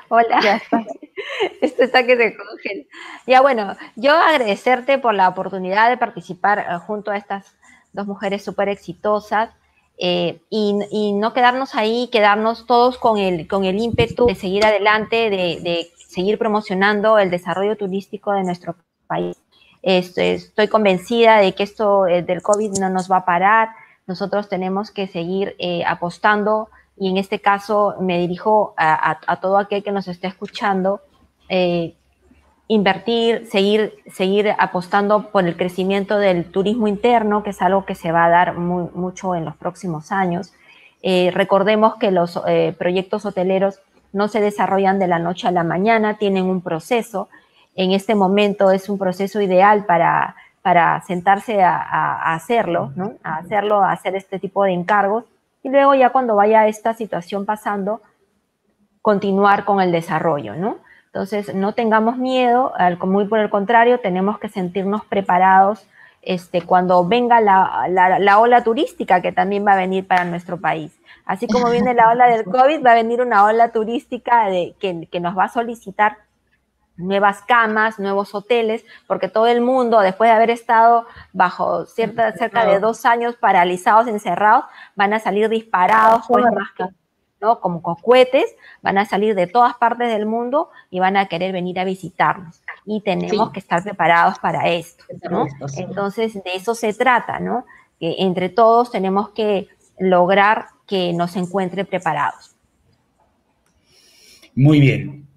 [0.09, 0.39] Hola.
[0.43, 0.85] Ya está.
[1.61, 2.83] Esto está que se congela.
[3.25, 7.55] Ya bueno, yo agradecerte por la oportunidad de participar eh, junto a estas
[7.93, 9.49] dos mujeres súper exitosas.
[9.97, 15.29] Eh, y, no quedarnos ahí, quedarnos todos con el, con el ímpetu de seguir adelante,
[15.31, 18.75] de, seguir promocionando el desarrollo turístico de nuestro
[19.07, 19.40] país.
[19.83, 23.69] Estoy convencida de que esto eh, del COVID no nos va a parar.
[24.07, 29.83] Nosotros tenemos que seguir eh, apostando y en este caso me dirijo a, todo aquel
[29.83, 31.01] que nos esté escuchando
[32.71, 38.13] invertir, seguir, seguir apostando por el crecimiento del turismo interno, que es algo que se
[38.13, 40.53] va a dar mucho en los próximos años.
[41.03, 43.81] Eh, recordemos que los eh, proyectos hoteleros
[44.13, 47.27] no se desarrollan de la noche a la mañana, tienen un proceso.
[47.75, 53.13] En este momento es un proceso ideal para, para sentarse a, hacerlo, ¿no?
[53.23, 55.25] a hacerlo, a hacer este tipo de encargos.
[55.63, 58.01] Y luego ya cuando vaya esta situación pasando,
[59.01, 60.77] continuar con el desarrollo, ¿no?
[61.07, 65.85] Entonces, no tengamos miedo, muy por el contrario, tenemos que sentirnos preparados
[66.21, 70.97] este, cuando venga la, ola turística que también va a venir para nuestro país.
[71.25, 75.19] Así como viene la ola del COVID, va a venir una ola turística de, que,
[75.19, 76.17] nos va a solicitar
[77.01, 82.65] nuevas camas, nuevos hoteles, porque todo el mundo, después de haber estado bajo cierta, cerca
[82.65, 84.65] de dos años paralizados, encerrados,
[84.95, 86.85] van a salir disparados, pues más que
[87.41, 87.59] ¿no?
[87.59, 91.79] Como cohetes, van a salir de todas partes del mundo y van a querer venir
[91.79, 92.61] a visitarnos.
[92.85, 95.47] Y tenemos que estar preparados para esto, ¿no?
[95.75, 97.65] Entonces, de eso se trata, ¿no?
[97.99, 99.67] Que entre todos tenemos que
[99.97, 102.55] lograr que nos encuentren preparados.
[104.55, 105.27] Muy bien.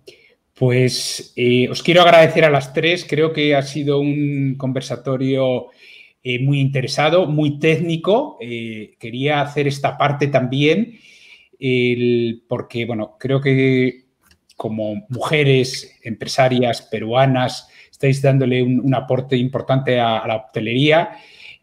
[0.55, 3.05] Pues eh, os quiero agradecer a las tres.
[3.09, 5.67] Creo que ha sido un conversatorio
[6.23, 8.39] eh, muy interesado, muy técnico.
[8.41, 10.99] Eh, quería hacer esta parte también
[12.47, 14.05] porque, bueno, creo que
[14.55, 21.17] como mujeres empresarias peruanas estáis dándole un, aporte importante a, la hotelería,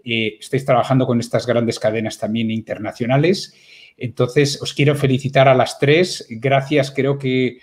[0.04, 3.54] estáis trabajando con estas grandes cadenas también internacionales.
[3.96, 6.26] Entonces, os quiero felicitar a las tres.
[6.32, 7.60] Gracias, creo que,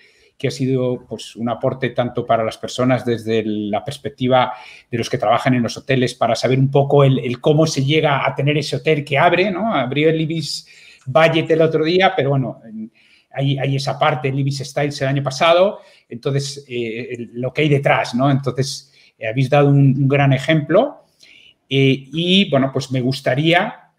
[0.47, 4.53] ha sido pues, un aporte tanto para las personas desde la perspectiva
[4.89, 8.25] de los que trabajan en los hoteles para saber un poco el, cómo se llega
[8.25, 9.75] a tener ese hotel que abre, ¿no?
[9.75, 10.69] Abrió el Ibis
[11.07, 12.61] Budget el otro día, pero bueno,
[13.33, 17.69] hay, hay esa parte, el Ibis Styles el año pasado, entonces eh, lo que hay
[17.69, 18.31] detrás, ¿no?
[18.31, 21.07] Entonces, eh, habéis dado un, gran ejemplo
[21.69, 23.91] eh, y, bueno, pues me gustaría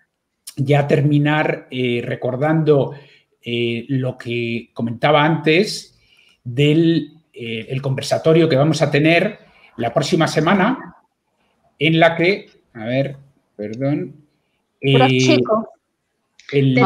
[0.55, 2.93] ya terminar recordando
[3.41, 5.98] lo que comentaba antes
[6.43, 9.39] del el conversatorio que vamos a tener
[9.77, 10.97] la próxima semana,
[11.77, 13.15] en la que, a ver,
[13.55, 14.15] perdón.
[16.51, 16.77] El,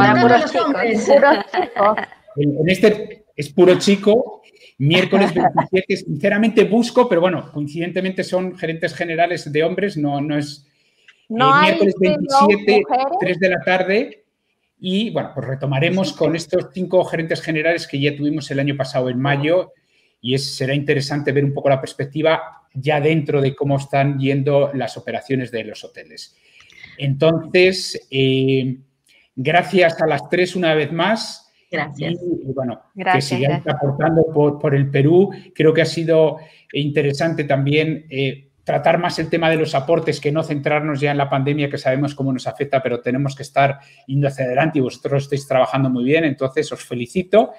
[2.35, 4.41] en este es puro chico.
[4.79, 10.67] Miércoles 27, sinceramente busco, pero bueno, coincidentemente son gerentes generales de hombres, no, no es.
[11.29, 12.83] No eh, miércoles 27,
[13.19, 14.22] 3 de la tarde.
[14.85, 19.09] Y bueno, pues retomaremos con estos cinco gerentes generales que ya tuvimos el año pasado
[19.09, 19.71] en mayo.
[20.19, 24.71] Y es, será interesante ver un poco la perspectiva ya dentro de cómo están yendo
[24.73, 26.35] las operaciones de los hoteles.
[26.97, 28.77] Entonces, eh,
[29.35, 31.51] Gracias a las tres una vez más.
[31.71, 32.13] Gracias.
[32.21, 34.25] Y, bueno, que sigáis aportando
[34.59, 35.31] por, el Perú.
[35.55, 36.37] Creo que ha sido
[36.71, 41.17] interesante también eh, tratar más el tema de los aportes que no centrarnos ya en
[41.17, 44.81] la pandemia, que sabemos cómo nos afecta, pero tenemos que estar yendo hacia adelante y
[44.81, 46.23] vosotros estáis trabajando muy bien.
[46.23, 47.53] Entonces, os felicito.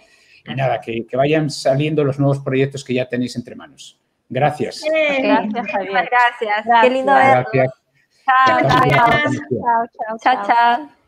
[0.46, 3.98] Y nada, que, vayan saliendo los nuevos proyectos que ya tenéis entre manos.
[4.28, 4.82] Gracias.
[4.84, 6.10] Gracias, Javier.
[6.10, 6.82] Gracias.
[6.82, 7.46] Qué lindo verlo.
[7.52, 7.72] Gracias.
[8.26, 10.16] chao, chao.
[10.22, 11.03] chao, chao.